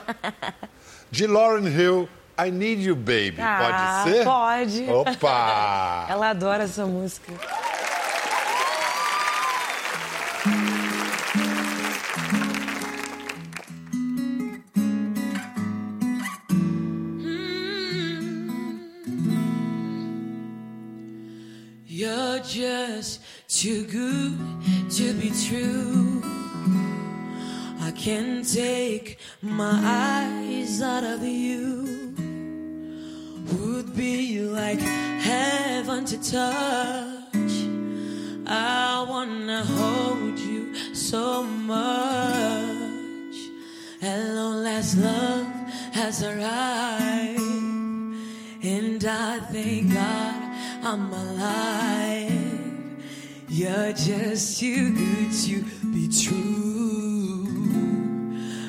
de 1.10 1.26
Lauren 1.26 1.66
Hill, 1.66 2.08
I 2.38 2.50
Need 2.52 2.82
You 2.82 2.94
Baby. 2.94 3.36
Ah, 3.40 4.04
pode 4.04 4.16
ser? 4.16 4.24
pode. 4.24 4.90
Opa! 4.90 6.06
Ela 6.08 6.30
adora 6.30 6.62
essa 6.62 6.86
música. 6.86 7.32
Just 22.54 23.20
too 23.48 23.84
good 23.86 24.38
to 24.88 25.12
be 25.14 25.32
true. 25.48 26.22
I 27.80 27.90
can't 27.90 28.46
take 28.48 29.18
my 29.42 29.80
eyes 29.82 30.80
out 30.80 31.02
of 31.02 31.24
you. 31.24 32.14
Would 33.58 33.96
be 33.96 34.42
like 34.42 34.78
heaven 34.78 36.04
to 36.04 36.16
touch. 36.16 37.54
I 38.46 39.04
wanna 39.08 39.64
hold 39.64 40.38
you 40.38 40.94
so 40.94 41.42
much. 41.42 43.36
At 44.00 44.28
long 44.28 44.62
last, 44.62 44.96
love 44.98 45.48
has 45.92 46.22
arrived. 46.22 47.40
And 48.62 49.04
I 49.04 49.40
thank 49.40 49.92
God 49.92 50.44
I'm 50.84 51.10
alive. 51.12 52.43
You're 53.48 53.92
just 53.92 54.58
too 54.58 54.94
good 54.94 55.32
to 55.44 55.62
be 55.92 56.08
true. 56.08 57.46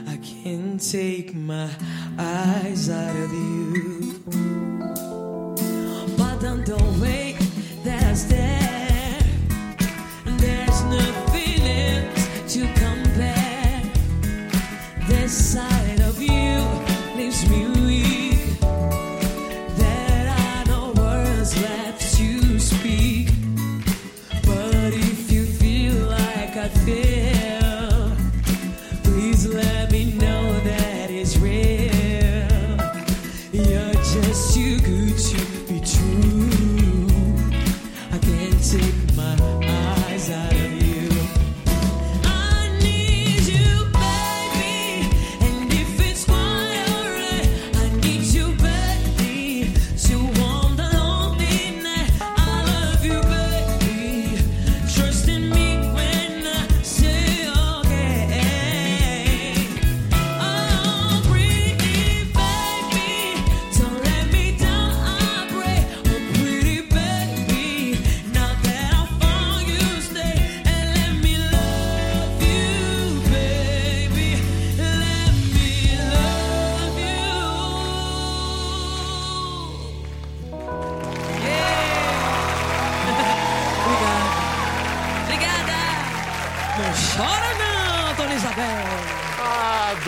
I 0.07 0.17
can't 0.17 0.81
take 0.81 1.33
my 1.33 1.69
eyes 2.19 2.89
out 2.89 3.15
of 3.15 3.31
you. 3.31 4.74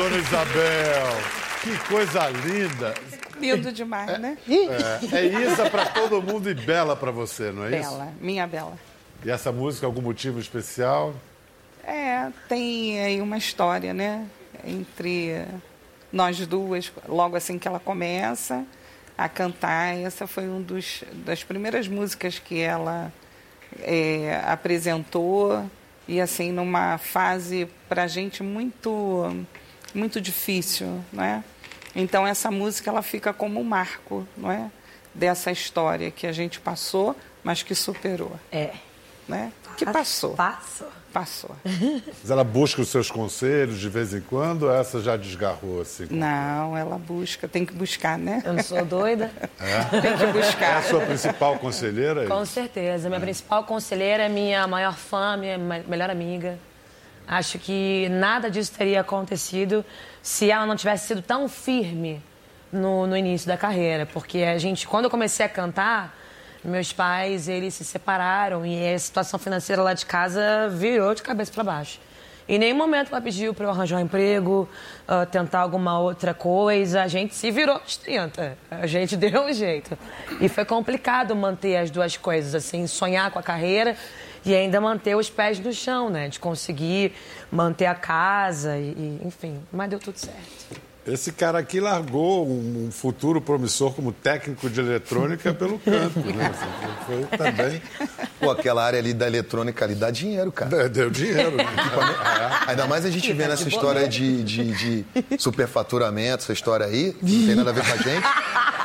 Dona 0.08 0.18
Isabel! 0.18 1.08
Que 1.62 1.78
coisa 1.90 2.30
linda! 2.30 2.94
Lindo 3.40 3.72
demais, 3.74 4.18
né? 4.20 4.38
É, 5.12 5.18
é 5.18 5.26
Isa 5.26 5.70
pra 5.70 5.86
todo 5.88 6.22
mundo 6.22 6.50
e 6.50 6.54
Bela 6.54 6.96
pra 6.96 7.12
você, 7.12 7.52
não 7.52 7.66
é 7.66 7.80
isso? 7.80 7.90
Bela, 7.90 8.14
minha 8.22 8.48
Bela. 8.48 8.78
E 9.24 9.30
essa 9.30 9.52
música, 9.52 9.86
algum 9.86 10.02
motivo 10.02 10.40
especial? 10.40 11.14
É, 11.84 12.30
tem 12.48 13.04
aí 13.04 13.22
uma 13.22 13.38
história, 13.38 13.94
né? 13.94 14.26
Entre 14.66 15.46
nós 16.12 16.38
duas, 16.48 16.92
logo 17.08 17.36
assim 17.36 17.60
que 17.60 17.68
ela 17.68 17.80
começa 17.80 18.64
a 19.18 19.28
cantar. 19.28 19.98
Essa 19.98 20.26
foi 20.26 20.48
uma 20.48 20.66
das 21.26 21.44
primeiras 21.44 21.88
músicas 21.88 22.40
que 22.40 22.62
ela 22.62 23.12
é, 23.82 24.42
apresentou. 24.46 25.70
E 26.08 26.22
assim, 26.22 26.54
numa 26.54 26.98
fase 26.98 27.68
pra 27.90 28.08
gente 28.08 28.42
muito, 28.42 29.46
muito 29.98 30.22
difícil, 30.22 31.04
né? 31.12 31.44
Então 31.96 32.26
essa 32.28 32.52
música 32.52 32.90
ela 32.90 33.02
fica 33.02 33.34
como 33.34 33.60
um 33.60 33.64
marco, 33.64 34.28
não 34.38 34.52
é? 34.52 34.70
Dessa 35.14 35.52
história 35.52 36.12
que 36.12 36.28
a 36.28 36.32
gente 36.32 36.60
passou, 36.60 37.16
mas 37.44 37.64
que 37.64 37.74
superou, 37.74 38.34
É. 38.52 38.70
né? 39.28 39.52
Que 39.78 39.86
passou. 39.86 40.34
Passo. 40.36 40.86
Passou. 41.14 41.56
Mas 42.22 42.30
ela 42.30 42.44
busca 42.44 42.82
os 42.82 42.90
seus 42.90 43.10
conselhos 43.10 43.80
de 43.80 43.90
vez 43.90 44.14
em 44.14 44.22
quando 44.22 44.64
ou 44.64 44.72
essa 44.72 45.02
já 45.02 45.16
desgarrou 45.18 45.82
assim? 45.82 46.06
Não, 46.12 46.78
ela 46.78 46.98
busca, 47.00 47.48
tem 47.48 47.66
que 47.66 47.74
buscar, 47.74 48.20
né? 48.20 48.44
Eu 48.46 48.54
não 48.54 48.62
sou 48.62 48.84
doida. 48.86 49.32
Tem 49.90 50.16
que 50.18 50.24
É 50.24 50.30
a 50.30 50.34
buscar. 50.34 50.84
sua 50.84 51.00
principal 51.02 51.58
conselheira? 51.58 52.22
aí? 52.22 52.28
Com 52.28 52.46
certeza. 52.46 53.08
Minha 53.10 53.22
principal 53.22 53.64
conselheira 53.64 54.24
é 54.24 54.30
minha 54.30 54.68
maior 54.68 54.96
fã, 54.96 55.38
minha 55.38 55.58
me- 55.58 55.84
melhor 55.88 56.10
amiga. 56.12 56.60
Acho 57.28 57.60
que 57.60 58.08
nada 58.10 58.50
disso 58.50 58.72
teria 58.72 59.02
acontecido 59.02 59.84
se 60.22 60.50
ela 60.50 60.66
não 60.66 60.78
tivesse 60.78 61.08
sido 61.08 61.22
tão 61.22 61.50
firme 61.50 62.24
no, 62.72 63.06
no 63.06 63.18
início 63.18 63.48
da 63.48 63.58
carreira. 63.58 64.06
Porque 64.06 64.40
a 64.40 64.58
gente, 64.58 64.88
quando 64.88 65.06
eu 65.06 65.12
comecei 65.12 65.46
a 65.46 65.50
cantar, 65.50 66.18
meus 66.64 66.94
pais, 66.94 67.50
eles 67.50 67.74
se 67.74 67.84
separaram 67.84 68.66
e 68.66 68.94
a 68.94 68.98
situação 68.98 69.38
financeira 69.38 69.82
lá 69.82 69.94
de 69.94 70.06
casa 70.06 70.70
virou 70.70 71.14
de 71.14 71.22
cabeça 71.22 71.52
para 71.52 71.64
baixo. 71.64 72.00
Em 72.48 72.58
nenhum 72.58 72.78
momento 72.78 73.10
ela 73.12 73.20
pediu 73.20 73.54
para 73.54 73.66
eu 73.66 73.70
arranjar 73.72 73.98
um 73.98 74.00
emprego, 74.00 74.70
uh, 75.04 75.26
tentar 75.26 75.60
alguma 75.60 76.00
outra 76.00 76.34
coisa. 76.34 77.04
A 77.04 77.08
gente 77.08 77.36
se 77.36 77.52
virou 77.52 77.76
aos 77.76 77.98
30. 77.98 78.58
A 78.72 78.88
gente 78.88 79.16
deu 79.18 79.44
um 79.44 79.52
jeito. 79.52 79.98
E 80.40 80.48
foi 80.48 80.64
complicado 80.64 81.36
manter 81.36 81.76
as 81.76 81.92
duas 81.92 82.16
coisas, 82.16 82.56
assim, 82.56 82.88
sonhar 82.88 83.32
com 83.32 83.40
a 83.40 83.44
carreira 83.44 83.98
e 84.48 84.56
ainda 84.56 84.80
manter 84.80 85.16
os 85.16 85.30
pés 85.30 85.60
no 85.60 85.74
chão, 85.74 86.10
né? 86.10 86.30
De 86.30 86.40
conseguir 86.40 87.14
manter 87.52 87.86
a 87.86 87.96
casa, 87.96 88.78
e, 88.78 88.92
e 88.92 89.22
enfim. 89.26 89.60
Mas 89.72 89.90
deu 89.90 90.00
tudo 90.00 90.18
certo. 90.18 90.88
Esse 91.06 91.32
cara 91.32 91.60
aqui 91.60 91.80
largou 91.80 92.46
um 92.46 92.90
futuro 92.92 93.40
promissor 93.40 93.94
como 93.94 94.12
técnico 94.12 94.70
de 94.70 94.82
eletrônica 94.82 95.54
pelo 95.54 95.80
canto, 95.84 96.20
né? 96.20 96.52
Assim, 96.52 97.28
Foi 97.30 97.38
também. 97.38 97.82
Pô, 98.40 98.52
aquela 98.52 98.84
área 98.84 99.00
ali 99.00 99.14
da 99.14 99.26
eletrônica 99.26 99.86
ali 99.86 99.96
dá 99.96 100.12
dinheiro, 100.12 100.52
cara. 100.52 100.90
Deu 100.90 101.10
dinheiro, 101.10 101.56
né? 101.56 101.66
Ainda 102.68 102.86
mais 102.88 103.06
a 103.06 103.10
gente 103.10 103.32
vendo 103.32 103.54
essa 103.54 103.68
história 103.70 104.06
de, 104.06 104.44
de, 104.44 104.72
de 104.74 105.06
superfaturamento, 105.38 106.44
essa 106.44 106.54
história 106.54 106.86
aí, 106.86 107.16
não 107.22 107.46
tem 107.46 107.56
nada 107.56 107.70
a 107.70 107.74
ver 107.74 107.86
com 107.86 107.94
a 107.94 107.98
gente. 107.98 108.28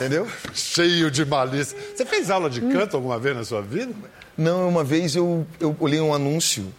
Entendeu? 0.00 0.26
Cheio 0.54 1.10
de 1.10 1.24
malícia. 1.24 1.76
Você 1.94 2.06
fez 2.06 2.30
aula 2.30 2.48
de 2.48 2.60
canto 2.60 2.96
alguma 2.96 3.18
vez 3.18 3.36
na 3.36 3.44
sua 3.44 3.60
vida? 3.60 3.92
Não, 4.36 4.68
uma 4.68 4.82
vez 4.82 5.14
eu, 5.14 5.46
eu 5.60 5.76
olhei 5.78 6.00
um 6.00 6.14
anúncio, 6.14 6.72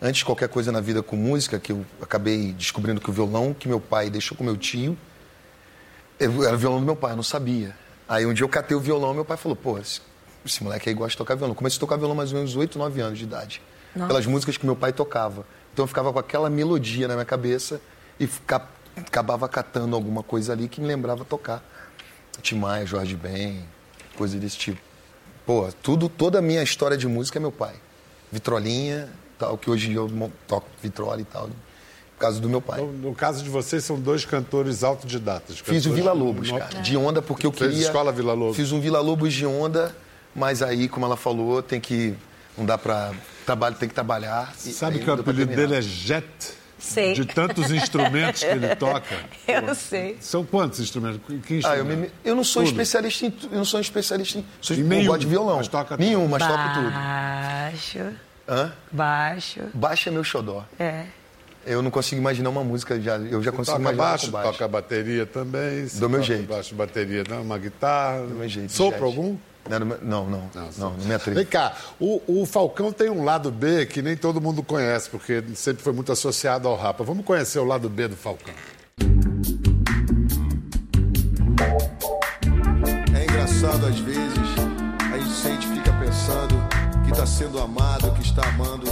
antes 0.00 0.18
de 0.20 0.24
qualquer 0.24 0.48
coisa 0.48 0.72
na 0.72 0.80
vida 0.80 1.02
com 1.02 1.14
música, 1.16 1.58
que 1.58 1.72
eu 1.72 1.84
acabei 2.00 2.52
descobrindo 2.54 3.00
que 3.00 3.10
o 3.10 3.12
violão 3.12 3.52
que 3.52 3.68
meu 3.68 3.78
pai 3.80 4.08
deixou 4.08 4.36
com 4.36 4.42
meu 4.44 4.56
tio 4.56 4.96
era 6.18 6.30
o 6.54 6.58
violão 6.58 6.80
do 6.80 6.86
meu 6.86 6.96
pai, 6.96 7.12
eu 7.12 7.16
não 7.16 7.22
sabia. 7.22 7.76
Aí 8.08 8.24
um 8.24 8.32
dia 8.32 8.44
eu 8.44 8.48
catei 8.48 8.76
o 8.76 8.80
violão 8.80 9.12
meu 9.12 9.24
pai 9.24 9.36
falou, 9.36 9.56
pô, 9.56 9.78
esse, 9.78 10.00
esse 10.44 10.62
moleque 10.62 10.88
aí 10.88 10.94
gosta 10.94 11.10
de 11.10 11.16
tocar 11.18 11.34
violão. 11.34 11.54
Comecei 11.54 11.76
a 11.76 11.80
tocar 11.80 11.96
violão 11.96 12.14
mais 12.16 12.32
ou 12.32 12.38
menos 12.38 12.54
8, 12.56 12.78
9 12.78 13.00
anos 13.00 13.18
de 13.18 13.24
idade. 13.24 13.60
Pelas 14.08 14.26
músicas 14.26 14.56
que 14.56 14.64
meu 14.66 14.76
pai 14.76 14.92
tocava. 14.92 15.44
Então 15.72 15.82
eu 15.84 15.86
ficava 15.86 16.12
com 16.12 16.18
aquela 16.18 16.48
melodia 16.48 17.06
na 17.08 17.14
minha 17.14 17.24
cabeça 17.26 17.80
e 18.18 18.26
fica- 18.26 18.66
acabava 18.96 19.48
catando 19.48 19.94
alguma 19.96 20.22
coisa 20.22 20.52
ali 20.52 20.68
que 20.68 20.80
me 20.80 20.86
lembrava 20.86 21.24
tocar. 21.24 21.62
Tim 22.42 22.56
Maia, 22.56 22.84
Jorge 22.86 23.16
Ben, 23.16 23.64
coisa 24.16 24.36
desse 24.38 24.56
tipo. 24.56 24.80
Pô, 25.46 25.68
tudo, 25.82 26.08
toda 26.08 26.38
a 26.38 26.42
minha 26.42 26.62
história 26.62 26.96
de 26.96 27.06
música 27.06 27.38
é 27.38 27.40
meu 27.40 27.52
pai. 27.52 27.74
Vitrolinha, 28.32 29.08
tal, 29.38 29.56
que 29.58 29.70
hoje 29.70 29.92
eu 29.92 30.10
toco 30.48 30.66
vitrola 30.82 31.20
e 31.20 31.24
tal, 31.24 31.48
por 31.48 32.18
causa 32.18 32.40
do 32.40 32.48
meu 32.48 32.60
pai. 32.60 32.80
No, 32.80 32.92
no 32.92 33.14
caso 33.14 33.42
de 33.44 33.50
vocês, 33.50 33.84
são 33.84 33.98
dois 34.00 34.24
cantores 34.24 34.82
autodidatas. 34.82 35.58
Fiz 35.58 35.84
o 35.84 35.90
Cantores- 35.90 35.94
Vila 35.94 36.12
Lobos, 36.12 36.50
no- 36.50 36.58
cara, 36.58 36.80
de 36.80 36.96
onda, 36.96 37.20
porque 37.22 37.46
eu 37.46 37.52
Fez 37.52 37.70
queria... 37.70 37.86
escola 37.86 38.10
Vila 38.10 38.32
Lobos. 38.32 38.56
Fiz 38.56 38.72
um 38.72 38.80
Vila 38.80 39.00
Lobos 39.00 39.32
de 39.34 39.46
onda, 39.46 39.94
mas 40.34 40.62
aí, 40.62 40.88
como 40.88 41.04
ela 41.06 41.16
falou, 41.16 41.62
tem 41.62 41.80
que... 41.80 42.14
Não 42.56 42.64
dá 42.64 42.78
pra... 42.78 43.12
Trabalho, 43.44 43.76
tem 43.76 43.88
que 43.88 43.94
trabalhar. 43.94 44.54
Sabe 44.56 44.98
que 45.00 45.10
o 45.10 45.12
apelido 45.12 45.54
dele 45.54 45.74
é 45.74 45.82
Jet? 45.82 46.24
Sei. 46.84 47.14
De 47.14 47.24
tantos 47.24 47.70
instrumentos 47.70 48.40
que 48.42 48.50
ele 48.50 48.76
toca. 48.76 49.16
Eu 49.48 49.74
sei. 49.74 50.16
São 50.20 50.44
quantos 50.44 50.78
instrumentos? 50.80 51.18
Que 51.46 51.60
Ah, 51.64 51.76
eu, 51.76 51.84
instrumento? 51.84 51.98
me- 52.00 52.10
eu 52.24 52.36
não 52.36 52.44
sou 52.44 52.62
Tudo. 52.62 52.72
especialista 52.72 53.26
em... 53.26 53.34
Eu 53.50 53.56
não 53.58 53.64
sou 53.64 53.80
especialista 53.80 54.38
em... 54.38 54.44
Sou, 54.60 54.76
Em 54.76 54.82
nenhum, 54.82 55.06
gosto 55.06 55.20
de 55.20 55.26
violão. 55.26 55.56
mas 55.56 55.68
toca 55.68 55.96
Nenhum, 55.96 56.20
tudo. 56.22 56.30
mas 56.30 56.42
toco 56.46 56.74
tudo. 56.74 56.90
Baixo, 56.90 57.98
Hã? 58.48 58.72
baixo. 58.92 59.60
Baixa 59.72 60.10
é 60.10 60.12
meu 60.12 60.22
xodó. 60.22 60.64
É. 60.78 61.04
Eu 61.66 61.80
não 61.80 61.90
consigo 61.90 62.20
imaginar 62.20 62.50
uma 62.50 62.62
música, 62.62 63.00
já, 63.00 63.16
eu 63.16 63.42
já 63.42 63.50
consigo 63.50 63.78
Toca 63.78 63.80
imaginar 63.80 64.02
baixo, 64.04 64.26
com 64.26 64.32
baixo. 64.32 64.52
toca 64.52 64.68
bateria 64.68 65.24
também. 65.24 65.86
Do 65.94 66.10
meu 66.10 66.20
toca 66.20 66.22
jeito. 66.34 66.48
Baixo, 66.48 66.74
bateria, 66.74 67.24
não, 67.26 67.40
uma 67.40 67.56
guitarra. 67.56 68.20
Do 68.26 68.34
meu 68.34 68.46
jeito. 68.48 68.70
Sopra 68.70 68.98
Jet. 68.98 69.06
algum? 69.06 69.36
Não, 69.68 69.78
não, 69.78 69.86
não, 69.86 70.26
não, 70.26 70.50
não, 70.54 70.90
não 70.90 71.06
me 71.06 71.14
atrevo. 71.14 71.36
Vem 71.36 71.46
cá, 71.46 71.74
o, 71.98 72.20
o 72.26 72.44
Falcão 72.44 72.92
tem 72.92 73.08
um 73.08 73.24
lado 73.24 73.50
B 73.50 73.86
que 73.86 74.02
nem 74.02 74.16
todo 74.16 74.40
mundo 74.40 74.62
conhece, 74.62 75.08
porque 75.08 75.42
sempre 75.54 75.82
foi 75.82 75.92
muito 75.92 76.12
associado 76.12 76.68
ao 76.68 76.76
Rapa. 76.76 77.02
Vamos 77.02 77.24
conhecer 77.24 77.58
o 77.58 77.64
lado 77.64 77.88
B 77.88 78.08
do 78.08 78.16
Falcão. 78.16 78.52
É 83.16 83.24
engraçado 83.24 83.86
às 83.86 83.98
vezes, 84.00 84.38
a 85.12 85.18
gente 85.18 85.32
sente, 85.32 85.66
fica 85.68 85.92
pensando 85.92 86.54
que 87.04 87.12
está 87.12 87.26
sendo 87.26 87.58
amado, 87.58 88.12
que 88.12 88.22
está 88.22 88.46
amando 88.48 88.86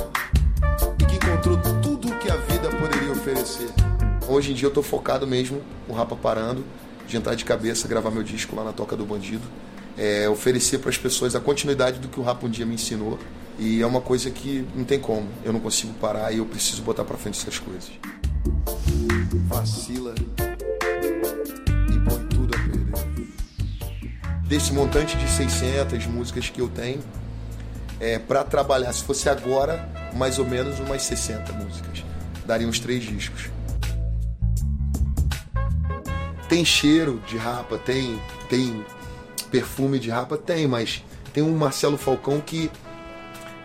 e 1.01 1.05
que 1.05 1.17
encontrou 1.17 1.59
tudo 1.83 2.09
o 2.09 2.19
que 2.19 2.31
a 2.31 2.37
vida 2.37 2.71
poderia 2.71 3.13
oferecer. 3.13 3.69
Hoje 4.27 4.53
em 4.53 4.55
dia 4.55 4.69
eu 4.69 4.73
tô 4.73 4.83
focado 4.83 5.27
mesmo, 5.27 5.61
o 5.87 5.93
Rapa 5.93 6.17
parando, 6.17 6.65
de 7.07 7.17
entrar 7.17 7.35
de 7.35 7.45
cabeça, 7.45 7.87
gravar 7.87 8.11
meu 8.11 8.23
disco 8.23 8.57
lá 8.57 8.65
na 8.65 8.73
Toca 8.73 8.97
do 8.97 9.05
Bandido, 9.05 9.47
é, 9.97 10.29
oferecer 10.29 10.79
para 10.79 10.91
as 10.91 10.99
pessoas 10.99 11.35
a 11.35 11.41
continuidade 11.41 11.99
do 11.99 12.09
que 12.09 12.19
o 12.19 12.23
Rapa 12.23 12.47
um 12.47 12.51
dia 12.51 12.67
me 12.67 12.75
ensinou. 12.75 13.19
E 13.59 13.83
é 13.83 13.87
uma 13.87 14.01
coisa 14.01 14.31
que 14.31 14.67
não 14.75 14.85
tem 14.85 14.99
como, 14.99 15.29
eu 15.45 15.53
não 15.53 15.61
consigo 15.61 15.93
parar 15.95 16.33
e 16.33 16.39
eu 16.39 16.47
preciso 16.47 16.83
botar 16.83 17.05
para 17.05 17.17
frente 17.17 17.39
essas 17.39 17.59
coisas. 17.59 17.91
Vacila 19.47 20.15
e 21.91 22.09
põe 22.09 22.27
tudo 22.29 22.55
a 22.55 22.59
perder. 22.59 22.83
Desse 24.47 24.73
montante 24.73 25.17
de 25.17 25.29
600 25.29 26.07
músicas 26.07 26.49
que 26.49 26.61
eu 26.61 26.69
tenho, 26.69 27.01
é, 28.01 28.19
para 28.19 28.43
trabalhar, 28.43 28.93
se 28.93 29.05
fosse 29.05 29.29
agora, 29.29 29.89
mais 30.15 30.39
ou 30.39 30.45
menos 30.45 30.81
umas 30.81 31.03
60 31.03 31.53
músicas. 31.53 32.05
Daria 32.45 32.67
uns 32.67 32.81
três 32.81 33.05
discos. 33.05 33.51
Tem 36.49 36.65
cheiro 36.65 37.23
de 37.29 37.37
rapa, 37.37 37.79
tem, 37.79 38.21
tem 38.49 38.85
perfume 39.53 39.99
de 40.01 40.11
rapa, 40.11 40.37
tem, 40.37 40.67
mas 40.67 41.05
tem 41.33 41.43
um 41.43 41.55
Marcelo 41.57 41.97
Falcão 41.99 42.41
que 42.41 42.71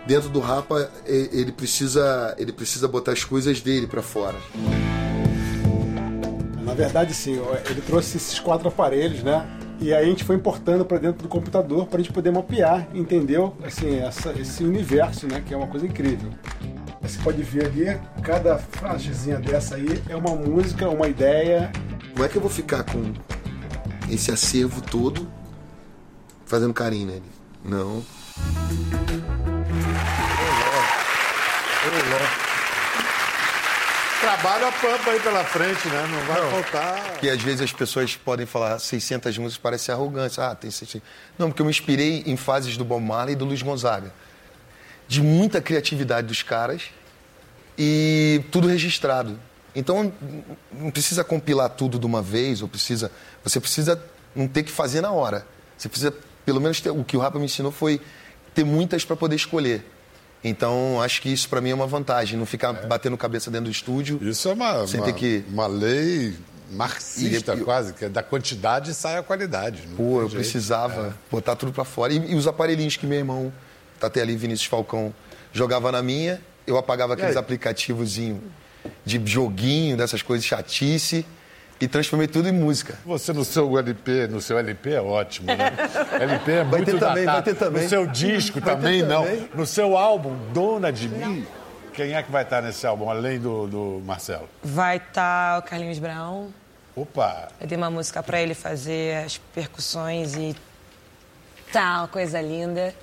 dentro 0.06 0.30
do 0.30 0.40
rapa 0.40 0.92
ele 1.06 1.52
precisa 1.52 2.36
ele 2.38 2.52
precisa 2.52 2.88
botar 2.88 3.14
as 3.14 3.24
coisas 3.24 3.62
dele 3.62 3.88
para 3.88 4.02
fora. 4.04 4.36
Na 6.64 6.74
verdade, 6.74 7.14
sim, 7.14 7.40
ele 7.70 7.82
trouxe 7.82 8.18
esses 8.18 8.40
quatro 8.40 8.68
aparelhos, 8.68 9.24
né? 9.24 9.48
E 9.80 9.94
aí 9.94 10.06
a 10.06 10.10
gente 10.10 10.24
foi 10.24 10.36
importando 10.36 10.84
para 10.84 10.98
dentro 10.98 11.22
do 11.24 11.30
computador 11.30 11.86
para 11.88 12.00
a 12.00 12.04
gente 12.04 12.12
poder 12.12 12.32
mapear, 12.32 12.88
entendeu? 12.94 13.56
Assim, 13.64 14.00
essa- 14.00 14.32
esse 14.34 14.64
universo, 14.64 15.28
né? 15.28 15.42
Que 15.46 15.54
é 15.54 15.58
uma 15.58 15.68
coisa 15.68 15.86
incrível. 15.86 16.30
Você 17.02 17.20
pode 17.24 17.42
ver 17.44 17.66
ali, 17.68 18.00
cada 18.24 18.58
faixazinha 18.58 19.38
dessa 19.40 19.76
aí 19.76 20.02
é 20.10 20.16
uma 20.16 20.36
música, 20.36 20.90
uma 20.90 21.08
ideia. 21.08 21.72
Como 22.14 22.26
é 22.26 22.28
que 22.28 22.36
eu 22.36 22.42
vou 22.42 22.50
ficar 22.50 22.84
com 22.84 23.14
esse 24.10 24.32
acervo 24.32 24.82
todo 24.82 25.28
fazendo 26.48 26.74
carinho 26.74 27.08
nele? 27.08 27.24
Não. 27.64 28.04
Trabalho 34.22 34.68
a 34.68 34.72
pampa 34.72 35.12
aí 35.12 35.20
pela 35.20 35.44
frente, 35.44 35.88
né? 35.88 36.08
Não 36.10 36.20
vai 36.26 36.52
faltar. 36.52 37.18
Que 37.20 37.30
às 37.30 37.42
vezes 37.42 37.62
as 37.62 37.72
pessoas 37.72 38.16
podem 38.16 38.46
falar 38.46 38.80
600 38.80 39.38
músicas, 39.38 39.62
parece 39.62 39.92
arrogância. 39.92 40.46
Ah, 40.46 40.56
tem 40.56 40.72
600. 40.72 41.08
Não, 41.38 41.50
porque 41.50 41.62
eu 41.62 41.66
me 41.66 41.72
inspirei 41.72 42.24
em 42.26 42.36
fases 42.36 42.76
do 42.78 42.84
Bob 42.84 43.04
Marley 43.04 43.34
e 43.34 43.36
do 43.36 43.46
Luiz 43.46 43.62
Gonzaga. 43.62 44.12
De 45.08 45.22
muita 45.22 45.62
criatividade 45.62 46.28
dos 46.28 46.42
caras 46.42 46.84
e 47.78 48.44
tudo 48.52 48.68
registrado. 48.68 49.40
Então 49.76 50.12
não 50.72 50.90
precisa 50.90 51.24
compilar 51.24 51.70
tudo 51.70 52.00
de 52.00 52.06
uma 52.06 52.22
vez, 52.22 52.62
ou 52.62 52.68
precisa. 52.68 53.12
Você 53.44 53.60
precisa 53.60 54.02
não 54.36 54.48
ter 54.48 54.64
que 54.64 54.72
fazer 54.72 55.02
na 55.02 55.12
hora. 55.12 55.46
Você 55.78 55.88
precisa, 55.88 56.14
pelo 56.48 56.62
menos, 56.62 56.82
o 56.86 57.04
que 57.04 57.18
o 57.18 57.20
Rapa 57.20 57.38
me 57.38 57.44
ensinou 57.44 57.74
foi 57.74 58.00
ter 58.56 58.64
muitas 58.64 59.04
para 59.04 59.18
poder 59.18 59.36
escolher. 59.36 59.84
Então, 60.42 61.02
acho 61.02 61.22
que 61.22 61.28
isso 61.28 61.50
para 61.50 61.60
mim 61.60 61.72
é 61.72 61.76
uma 61.76 61.86
vantagem, 61.86 62.40
não 62.40 62.46
ficar 62.46 62.72
batendo 62.72 63.18
cabeça 63.18 63.52
dentro 63.52 63.66
do 63.66 63.72
estúdio. 63.72 64.18
Isso 64.22 64.48
é 64.48 64.54
uma, 64.54 64.88
Sem 64.88 65.02
uma, 65.02 65.06
ter 65.08 65.14
que- 65.14 65.44
uma 65.50 65.68
lei 65.68 66.34
marxista, 66.72 67.54
E- 67.54 67.60
quase, 67.66 67.92
que 67.92 68.06
é 68.06 68.10
da 68.10 68.24
quantidade 68.24 68.94
sai 68.94 69.18
a 69.18 69.24
qualidade. 69.24 69.82
Pô, 69.98 70.22
eu 70.22 70.30
jeito. 70.30 70.36
precisava 70.36 71.18
botar 71.30 71.58
tudo 71.58 71.74
pra 71.74 71.84
fora. 71.84 72.14
E, 72.14 72.32
e 72.32 72.36
os 72.36 72.48
aparelhinhos 72.48 72.96
que 72.96 73.06
meu 73.06 73.18
irmão, 73.18 73.52
tá 74.00 74.08
até 74.08 74.22
ali, 74.22 74.38
Vinícius 74.38 74.70
Falcão, 74.70 75.14
jogava 75.52 75.92
na 75.92 76.02
minha, 76.02 76.40
eu 76.66 76.78
apagava 76.78 77.14
aqueles 77.16 77.36
aplicativozinhos 77.36 78.40
de 79.06 79.22
joguinho, 79.26 79.98
dessas 79.98 80.22
coisas 80.22 80.46
chatice, 80.46 81.26
e 81.80 81.88
transformei 81.88 82.28
tudo 82.28 82.48
em 82.50 82.52
música. 82.52 82.98
Você 83.06 83.32
no 83.34 83.46
seu 83.46 83.78
LP, 83.78 84.28
no 84.28 84.42
seu 84.42 84.58
LP 84.58 84.92
é 84.94 85.02
ótimo, 85.02 85.48
né? 85.48 85.72
LP 86.20 86.52
é 86.52 86.64
Vai 86.64 86.66
muito 86.66 86.92
ter 86.92 87.00
também, 87.00 87.26
datado. 87.26 87.44
vai 87.46 87.54
ter 87.54 87.56
também. 87.56 87.84
No 87.84 87.90
seu 87.90 88.08
disco 88.08 88.60
ter 88.62 88.66
também, 88.72 89.04
não. 89.04 89.24
também. 89.24 89.50
No 89.54 89.66
seu 89.66 89.98
álbum, 89.98 90.36
Dona 90.54 90.92
de 90.92 91.08
Mim, 91.08 91.46
quem 91.94 92.14
é 92.14 92.24
que 92.24 92.32
vai 92.32 92.44
estar 92.44 92.62
nesse 92.62 92.86
álbum, 92.88 93.10
além 93.10 93.40
do, 93.40 93.68
do 93.68 94.02
Marcelo? 94.06 94.50
Vai 94.64 94.98
estar 94.98 95.60
o 95.60 95.62
Carlinhos 95.64 96.00
Brown. 96.00 96.50
Opa! 96.96 97.50
Eu 97.62 97.68
dei 97.68 97.78
uma 97.78 97.92
música 97.92 98.24
pra 98.24 98.42
ele 98.42 98.56
fazer 98.56 99.24
as 99.24 99.38
percussões 99.38 100.34
e 100.36 100.56
tal, 101.72 102.08
coisa 102.08 102.42
linda. 102.42 102.94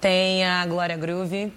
Tem 0.00 0.44
a 0.44 0.66
Glória 0.66 0.96
Groove, 0.98 1.52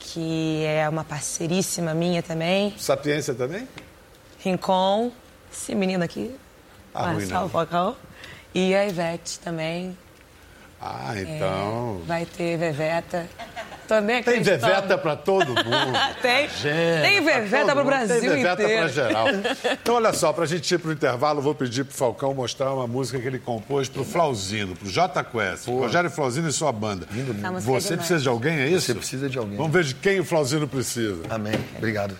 que 0.00 0.64
é 0.64 0.88
uma 0.88 1.04
parceiríssima 1.04 1.94
minha 1.94 2.22
também. 2.22 2.74
Sapiência 2.76 3.34
também? 3.34 3.68
Rincon, 4.40 5.10
esse 5.54 5.74
menino 5.74 6.04
aqui, 6.04 6.34
Ah, 6.94 7.12
Marcelo. 7.12 7.48
Falcão. 7.48 7.96
E 8.54 8.74
a 8.74 8.86
Ivete 8.86 9.38
também. 9.40 9.96
Ah, 10.80 11.12
É, 11.16 11.22
então. 11.22 12.02
vai 12.06 12.26
ter 12.26 12.56
Veveta. 12.58 13.26
Tô 13.88 14.00
nem 14.00 14.22
Tem. 14.22 14.42
Veveta 14.42 14.96
pra 14.98 15.14
todo 15.16 15.46
mundo. 15.48 15.64
Tem. 16.22 16.48
Gente, 16.48 17.02
Tem 17.02 17.20
Veveta 17.24 17.66
pro 17.66 17.76
mundo. 17.76 17.84
Brasil 17.86 18.20
Tem 18.20 18.28
Veveta 18.30 18.62
inteiro. 18.62 18.78
pra 18.82 18.88
geral. 18.88 19.26
Então, 19.82 19.94
olha 19.96 20.12
só, 20.12 20.32
pra 20.32 20.46
gente 20.46 20.72
ir 20.74 20.78
pro 20.78 20.92
intervalo, 20.92 21.38
eu 21.38 21.42
vou 21.42 21.54
pedir 21.54 21.84
pro 21.84 21.94
Falcão 21.94 22.32
mostrar 22.34 22.72
uma 22.72 22.86
música 22.86 23.18
que 23.18 23.26
ele 23.26 23.38
compôs 23.38 23.88
pro 23.88 24.04
Flauzino, 24.04 24.74
pro 24.76 24.88
J 24.88 25.22
Quest. 25.24 25.66
Rogério 25.68 26.10
Flauzino 26.10 26.48
e 26.48 26.52
sua 26.52 26.72
banda. 26.72 27.06
Música 27.10 27.30
é 27.48 27.50
Você 27.60 27.60
demais. 27.60 27.86
precisa 27.96 28.20
de 28.20 28.28
alguém, 28.28 28.58
é 28.58 28.68
isso? 28.68 28.86
Você 28.86 28.94
precisa 28.94 29.28
de 29.28 29.38
alguém. 29.38 29.56
Vamos 29.56 29.72
ver 29.72 29.84
de 29.84 29.94
quem 29.94 30.20
o 30.20 30.24
Flauzino 30.24 30.66
precisa. 30.68 31.22
Amém. 31.30 31.54
Obrigado. 31.76 32.14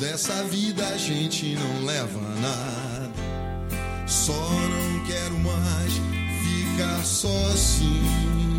Dessa 0.00 0.42
vida 0.44 0.84
a 0.86 0.96
gente 0.96 1.54
não 1.54 1.84
leva 1.84 2.20
nada. 2.40 4.08
Só 4.08 4.32
não 4.32 5.04
quero 5.04 5.38
mais 5.38 5.92
ficar 6.42 7.04
sozinho. 7.04 8.49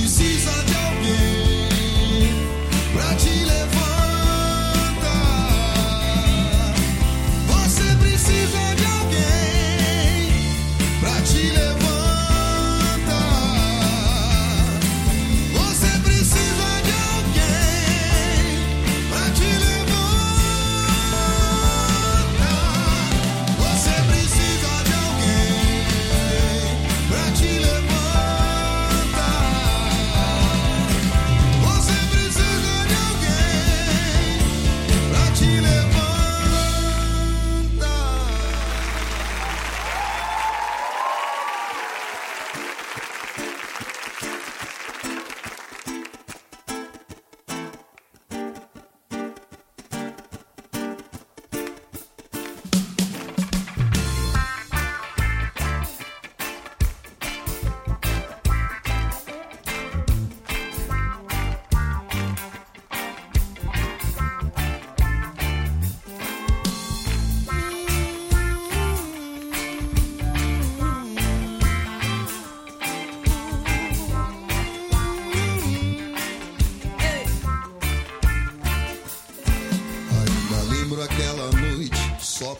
Você 0.00 0.24
precisa 0.24 0.79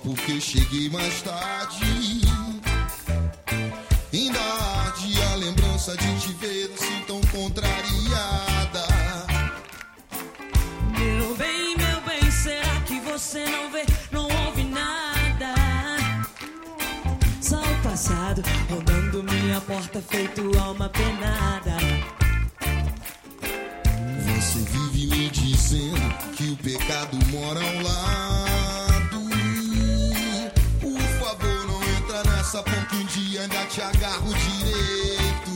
porque 0.02 0.40
cheguei 0.40 0.88
mais 0.90 1.22
tarde. 1.22 2.20
Ainda 4.12 4.40
arde 4.40 5.22
a 5.22 5.34
lembrança 5.36 5.96
de 5.96 6.20
te 6.20 6.32
ver 6.34 6.70
assim 6.74 7.00
tão 7.06 7.20
contrariada. 7.32 8.86
Meu 10.98 11.34
bem, 11.36 11.76
meu 11.76 12.00
bem, 12.02 12.30
será 12.30 12.80
que 12.86 13.00
você 13.00 13.44
não 13.46 13.70
vê, 13.70 13.84
não 14.10 14.24
ouve 14.46 14.64
nada? 14.64 15.54
Só 17.40 17.60
o 17.60 17.82
passado 17.82 18.42
rondando 18.68 19.22
minha 19.22 19.60
porta, 19.60 20.02
feito 20.02 20.58
alma 20.58 20.88
penada. 20.88 21.76
Você 24.24 24.58
vive 24.58 25.06
me 25.06 25.30
dizendo 25.30 26.34
que 26.36 26.50
o 26.50 26.56
pecado 26.56 27.16
mora 27.30 27.60
ao 27.60 27.82
lado. 27.82 28.19
Nessa, 32.60 32.62
porque 32.62 32.96
um 32.96 33.04
dia 33.06 33.42
ainda 33.42 33.64
te 33.66 33.80
agarro 33.80 34.34
direito. 34.34 35.50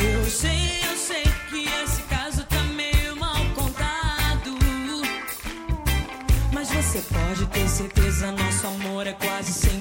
Eu 0.00 0.24
sei, 0.30 0.80
eu 0.84 0.96
sei 0.96 1.24
que 1.48 1.68
esse 1.82 2.02
caso 2.02 2.44
tá 2.44 2.62
meio 2.74 3.16
mal 3.16 3.44
contado. 3.54 4.58
Mas 6.52 6.68
você 6.68 7.02
pode 7.02 7.46
ter 7.46 7.68
certeza, 7.68 8.32
nosso 8.32 8.66
amor 8.66 9.06
é 9.06 9.12
quase 9.12 9.52
sempre 9.52 9.79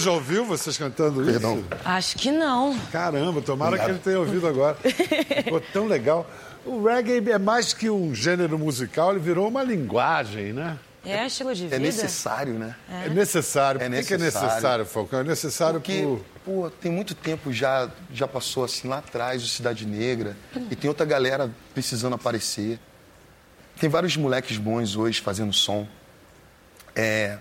já 0.00 0.10
ouviu 0.10 0.44
vocês 0.44 0.76
cantando 0.76 1.22
isso? 1.22 1.32
Perdão. 1.32 1.64
Acho 1.84 2.16
que 2.16 2.30
não. 2.30 2.78
Caramba, 2.90 3.40
tomara 3.40 3.70
Obrigado. 3.70 3.86
que 3.86 3.92
ele 3.92 4.00
tenha 4.00 4.18
ouvido 4.18 4.46
agora. 4.46 4.76
Ficou 5.44 5.60
tão 5.72 5.86
legal. 5.86 6.28
O 6.64 6.82
reggae 6.84 7.30
é 7.30 7.38
mais 7.38 7.72
que 7.72 7.88
um 7.88 8.14
gênero 8.14 8.58
musical, 8.58 9.12
ele 9.12 9.20
virou 9.20 9.48
uma 9.48 9.62
linguagem, 9.62 10.52
né? 10.52 10.78
É 11.04 11.26
estilo 11.26 11.54
de 11.54 11.64
vida. 11.64 11.76
É 11.76 11.78
necessário, 11.78 12.54
né? 12.54 12.74
É, 12.90 13.08
necessário. 13.08 13.80
É 13.80 13.88
Por 13.88 13.96
que 13.96 14.04
que 14.04 14.14
é 14.14 14.18
necessário. 14.18 14.84
Falcão? 14.84 15.20
É 15.20 15.24
necessário 15.24 15.80
Porque, 15.80 16.02
por... 16.02 16.20
pô, 16.44 16.70
tem 16.70 16.92
muito 16.92 17.14
tempo 17.14 17.52
já, 17.52 17.88
já 18.12 18.28
passou 18.28 18.64
assim 18.64 18.86
lá 18.86 18.98
atrás, 18.98 19.42
o 19.42 19.48
Cidade 19.48 19.86
Negra, 19.86 20.36
e 20.70 20.76
tem 20.76 20.88
outra 20.88 21.06
galera 21.06 21.50
precisando 21.72 22.14
aparecer. 22.14 22.78
Tem 23.80 23.88
vários 23.88 24.14
moleques 24.16 24.58
bons 24.58 24.94
hoje 24.94 25.22
fazendo 25.22 25.54
som. 25.54 25.88
É, 26.94 27.38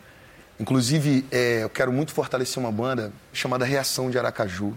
inclusive, 0.60 1.26
é, 1.32 1.64
eu 1.64 1.70
quero 1.70 1.91
muito 1.91 2.12
fortalecer 2.14 2.62
uma 2.62 2.72
banda 2.72 3.12
chamada 3.32 3.66
Reação 3.66 4.10
de 4.10 4.18
Aracaju. 4.18 4.76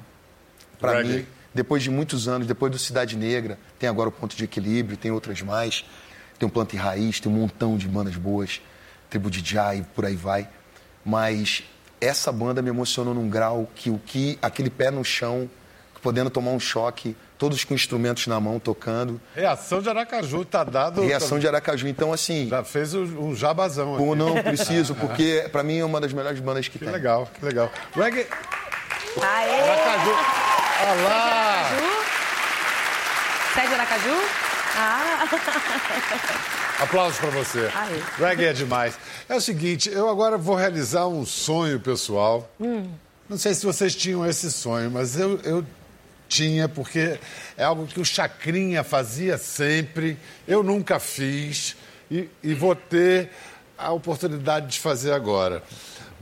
Para 0.78 1.03
mim, 1.03 1.26
depois 1.55 1.83
de 1.83 1.91
muitos 1.91 2.28
anos, 2.28 2.47
depois 2.47 2.72
do 2.72 2.78
Cidade 2.78 3.16
Negra, 3.16 3.59
tem 3.78 3.89
agora 3.89 4.09
o 4.09 4.12
Ponto 4.12 4.37
de 4.37 4.45
Equilíbrio, 4.45 4.97
tem 4.97 5.11
outras 5.11 5.43
mais. 5.43 5.85
Tem 6.39 6.49
o 6.49 6.51
Planta 6.51 6.74
e 6.74 6.78
Raiz, 6.78 7.20
tem 7.20 7.30
um 7.30 7.35
montão 7.37 7.76
de 7.76 7.87
bandas 7.87 8.16
boas, 8.16 8.61
Tribo 9.09 9.30
de 9.30 9.49
Jai, 9.49 9.87
por 9.95 10.05
aí 10.05 10.16
vai. 10.16 10.49
Mas 11.05 11.62
essa 12.01 12.33
banda 12.33 12.61
me 12.61 12.68
emocionou 12.68 13.14
num 13.14 13.28
grau 13.28 13.70
que 13.76 13.91
o 13.91 13.99
que 13.99 14.39
aquele 14.43 14.68
pé 14.68 14.91
no 14.91 15.05
chão, 15.05 15.49
podendo 16.03 16.29
tomar 16.29 16.51
um 16.51 16.59
choque, 16.61 17.17
todos 17.39 17.63
com 17.65 17.75
instrumentos 17.75 18.27
na 18.27 18.39
mão 18.41 18.59
tocando, 18.59 19.21
Reação 19.35 19.81
de 19.81 19.89
Aracaju, 19.89 20.45
tá 20.45 20.65
dado... 20.65 21.01
reação 21.03 21.39
de 21.39 21.47
Aracaju. 21.47 21.87
Então 21.89 22.13
assim, 22.13 22.49
Já 22.49 22.65
fez 22.65 22.93
um 22.95 23.35
jabazão 23.35 23.95
aqui. 23.95 24.15
não 24.17 24.43
preciso, 24.43 24.95
porque 25.01 25.49
pra 25.53 25.63
mim 25.63 25.79
é 25.79 25.85
uma 25.85 26.01
das 26.01 26.13
melhores 26.13 26.41
bandas 26.41 26.67
que, 26.69 26.79
Que 26.79 26.85
tem. 26.85 26.93
legal, 26.93 27.29
que 27.39 27.45
legal. 27.45 27.71
Reggae... 27.95 28.27
Aê! 29.21 29.61
Aracaju... 29.61 30.11
Olha 30.83 31.03
lá! 31.09 31.69
Segue 33.55 33.75
Aracaju? 33.75 34.15
Ah! 34.77 35.25
Aplausos 36.83 37.19
pra 37.19 37.31
você. 37.31 37.71
Aê. 37.75 38.01
Reggae 38.29 38.45
é 38.47 38.53
demais. 38.53 38.99
É 39.29 39.37
o 39.37 39.41
seguinte, 39.41 39.89
eu 39.91 40.09
agora 40.09 40.37
vou 40.37 40.57
realizar 40.57 41.07
um 41.07 41.25
sonho 41.25 41.79
pessoal. 41.79 42.51
Não 43.29 43.39
sei 43.39 43.55
se 43.55 43.65
vocês 43.65 43.95
tinham 43.95 44.27
esse 44.27 44.51
sonho, 44.51 44.91
mas 44.91 45.17
eu, 45.19 45.39
eu 45.45 45.65
tinha, 46.33 46.66
porque 46.66 47.18
é 47.59 47.64
algo 47.64 47.87
que 47.87 48.01
o 48.01 48.05
Chacrinha 48.05 48.83
fazia 48.83 49.37
sempre, 49.37 50.16
eu 50.49 50.62
nunca 50.62 50.99
fiz 50.99 51.76
e, 52.11 52.28
e 52.43 52.55
vou 52.55 52.74
ter 52.74 53.30
a 53.76 53.93
oportunidade 53.93 54.68
de 54.68 54.80
fazer 54.80 55.12
agora. 55.12 55.62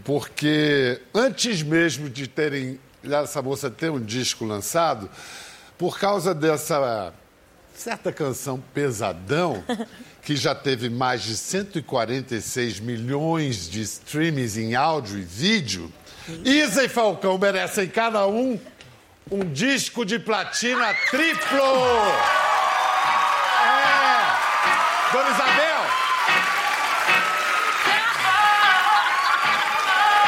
Porque 0.04 1.00
antes 1.14 1.62
mesmo 1.62 2.10
de 2.10 2.26
terem 2.26 2.80
essa 3.04 3.40
moça 3.40 3.70
ter 3.70 3.90
um 3.90 4.00
disco 4.00 4.44
lançado, 4.44 5.08
por 5.78 5.98
causa 5.98 6.34
dessa 6.34 7.14
certa 7.72 8.12
canção 8.12 8.62
Pesadão, 8.74 9.62
que 10.22 10.36
já 10.36 10.54
teve 10.54 10.90
mais 10.90 11.22
de 11.22 11.36
146 11.36 12.80
milhões 12.80 13.68
de 13.68 13.80
streams 13.82 14.58
em 14.58 14.74
áudio 14.74 15.18
e 15.18 15.22
vídeo, 15.22 15.90
Isa 16.44 16.84
e 16.84 16.88
Falcão 16.88 17.38
merecem 17.38 17.88
cada 17.88 18.26
um 18.26 18.58
um 19.30 19.44
disco 19.52 20.04
de 20.04 20.18
platina 20.18 20.92
triplo. 21.10 21.62
É. 23.62 25.12
Dona 25.12 25.30
Isabel. 25.30 25.80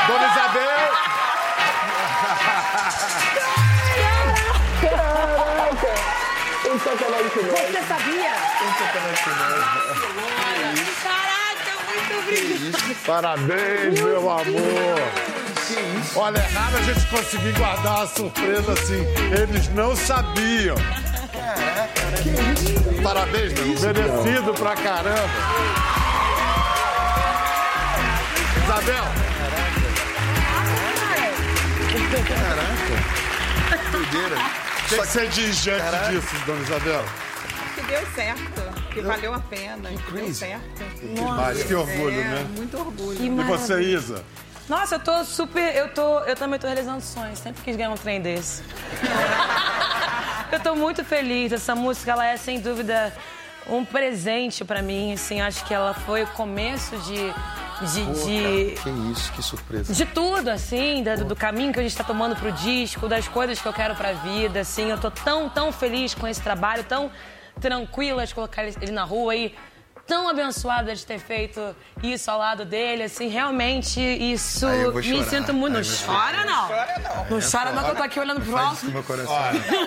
Dona 0.07 0.27
Isabel. 0.27 0.93
Você 7.33 7.83
sabia? 7.89 8.33
Parabéns, 13.05 14.01
meu 14.01 14.31
amor. 14.31 15.42
Olha, 16.17 16.39
é 16.39 16.47
raro 16.49 16.77
a 16.77 16.83
gente 16.83 17.07
conseguir 17.07 17.53
guardar 17.59 17.99
uma 17.99 18.07
surpresa 18.07 18.73
assim. 18.73 19.05
Eles 19.41 19.69
não 19.75 19.95
sabiam. 19.97 20.77
Parabéns, 23.03 23.53
meu. 23.55 23.67
Merecido 23.81 24.55
pra 24.55 24.75
caramba. 24.77 25.31
Isabel, 28.65 29.05
Doideira. 33.91 34.37
o 34.37 34.89
que 34.89 34.95
que 34.97 35.07
você 35.07 35.27
diz 35.29 35.63
diante 35.63 35.83
Caraca. 35.83 36.09
disso, 36.11 36.27
dona 36.47 36.61
Isabel? 36.63 37.05
Que 37.75 37.83
deu 37.83 38.07
certo, 38.15 38.91
que 38.93 39.01
valeu 39.01 39.35
a 39.35 39.41
pena, 39.41 39.89
que 39.91 39.97
deu 39.97 40.23
crazy. 40.25 40.35
certo. 40.35 40.85
Mas 41.37 41.63
que 41.65 41.75
orgulho, 41.75 42.21
é, 42.21 42.25
né? 42.25 42.47
muito 42.57 42.79
orgulho. 42.79 43.17
Que 43.17 43.25
E 43.27 43.31
você. 43.31 43.81
Isa? 43.83 44.23
Nossa, 44.69 44.95
eu 44.97 45.01
tô 45.01 45.25
super. 45.25 45.75
Eu, 45.75 45.89
tô, 45.89 46.21
eu 46.21 46.37
também 46.37 46.59
tô 46.59 46.67
realizando 46.67 47.01
sonhos. 47.01 47.39
Sempre 47.39 47.63
quis 47.63 47.77
ganhar 47.77 47.91
um 47.91 47.97
trem 47.97 48.21
desse. 48.21 48.63
eu 50.51 50.61
tô 50.61 50.75
muito 50.75 51.05
feliz. 51.05 51.53
Essa 51.53 51.75
música, 51.75 52.13
ela 52.13 52.27
é 52.27 52.37
sem 52.37 52.61
dúvida 52.61 53.13
um 53.69 53.85
presente 53.85 54.65
pra 54.65 54.81
mim. 54.81 55.13
Assim, 55.15 55.41
acho 55.41 55.65
que 55.65 55.75
ela 55.75 55.93
foi 55.95 56.23
o 56.23 56.27
começo 56.29 56.97
de. 56.99 57.33
De, 57.83 58.05
de, 58.05 58.81
Que 58.81 58.91
isso, 59.11 59.33
que 59.33 59.43
surpresa. 59.43 59.93
de 59.93 60.07
tudo, 60.07 60.49
assim, 60.51 61.03
da- 61.03 61.17
do, 61.17 61.35
caminho 61.35 61.73
que 61.73 61.81
a 61.81 61.83
gente 61.83 61.97
tá 61.97 62.05
tomando 62.05 62.37
pro 62.37 62.53
disco, 62.53 63.09
das 63.09 63.27
coisas 63.27 63.61
que 63.61 63.67
eu 63.67 63.73
quero 63.73 63.97
pra 63.97 64.13
vida, 64.13 64.61
assim. 64.61 64.89
Eu 64.89 64.99
tô 64.99 65.11
tão, 65.11 65.49
tão 65.49 65.73
feliz 65.73 66.15
com 66.15 66.29
esse 66.29 66.41
trabalho, 66.41 66.85
tão 66.85 67.11
tranquila 67.61 68.25
de 68.25 68.33
colocar 68.37 68.63
ele 68.63 68.77
ele 68.81 68.93
na 68.93 69.03
rua 69.03 69.35
e 69.35 69.53
tão 70.13 70.29
abençoada 70.29 70.95
de 70.95 71.07
ter 71.07 71.19
feito 71.19 71.75
isso 72.03 72.31
ao 72.31 72.39
lado 72.39 72.67
dele, 72.67 73.05
assim, 73.05 73.29
realmente 73.29 73.99
isso 73.99 74.67
me 74.69 75.25
sinto 75.25 75.55
muito. 75.55 75.73
Não 75.73 75.81
eu 75.81 75.85
vou 75.87 76.15
chora, 76.15 76.45
não. 76.45 76.69
Não 77.31 77.41
chora, 77.41 77.73
não, 77.73 77.83
que 77.83 77.91
eu 77.91 77.97
tô 77.97 78.03
aqui 78.03 78.21
olhando 78.21 78.43
pro 78.43 78.55
alto. 78.55 78.85
meu 78.91 79.03
coração. 79.03 79.35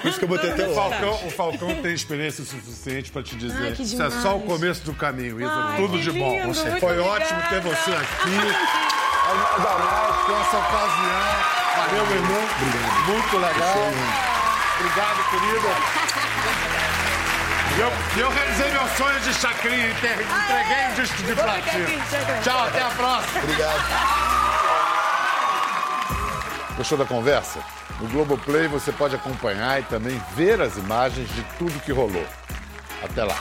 Por 0.02 0.10
isso 0.10 0.18
que 0.18 0.26
eu 0.26 0.30
botei 0.30 0.50
até 0.54 0.66
O 0.66 0.72
o 0.72 0.74
Falcão, 0.76 1.28
o 1.28 1.30
Falcão 1.30 1.76
tem 1.76 1.94
experiência 1.94 2.44
suficiente 2.44 3.12
para 3.12 3.22
te 3.22 3.36
dizer. 3.36 3.56
Ai, 3.68 3.72
que 3.74 3.84
Isso 3.84 4.02
é 4.02 4.10
só 4.10 4.36
o 4.36 4.42
começo 4.42 4.84
do 4.84 4.96
caminho, 4.96 5.40
Isa. 5.40 5.52
Ai, 5.52 5.78
Tudo 5.78 6.00
de 6.00 6.12
bom. 6.12 6.32
lindo, 6.32 6.54
Foi 6.56 6.72
obrigada. 7.00 7.04
ótimo 7.04 7.42
ter 7.50 7.62
você 7.62 7.92
aqui. 7.92 8.36
Ainda 9.30 9.78
mais 9.78 10.26
com 10.26 10.32
essa 10.42 10.58
ocasião. 10.58 11.56
Valeu, 11.78 12.06
meu 12.08 12.16
irmão. 12.16 12.44
Obrigado. 12.62 13.06
Muito 13.12 13.38
legal. 13.38 13.76
Obrigado, 14.80 15.30
querido. 15.30 16.05
E 17.78 17.80
Eu, 17.80 17.92
eu 18.24 18.30
realizei 18.32 18.72
meu 18.72 18.88
sonho 18.98 19.20
de 19.20 19.34
chacrinha, 19.34 19.88
entre- 19.90 20.14
entreguei 20.14 20.88
o 20.92 20.96
disco 20.96 21.24
de 21.24 21.36
platina. 21.36 21.88
Tchau, 22.44 22.64
até 22.68 22.82
a 22.82 22.90
próxima. 22.90 23.40
Obrigado. 23.44 23.82
Gostou 26.78 26.98
da 26.98 27.06
conversa? 27.06 27.60
No 28.00 28.08
Globoplay 28.10 28.68
você 28.68 28.92
pode 28.92 29.16
acompanhar 29.16 29.80
e 29.80 29.84
também 29.84 30.22
ver 30.36 30.62
as 30.62 30.76
imagens 30.78 31.30
de 31.34 31.42
tudo 31.58 31.80
que 31.82 31.92
rolou. 31.92 32.26
Até 33.04 33.24
lá. 33.24 33.36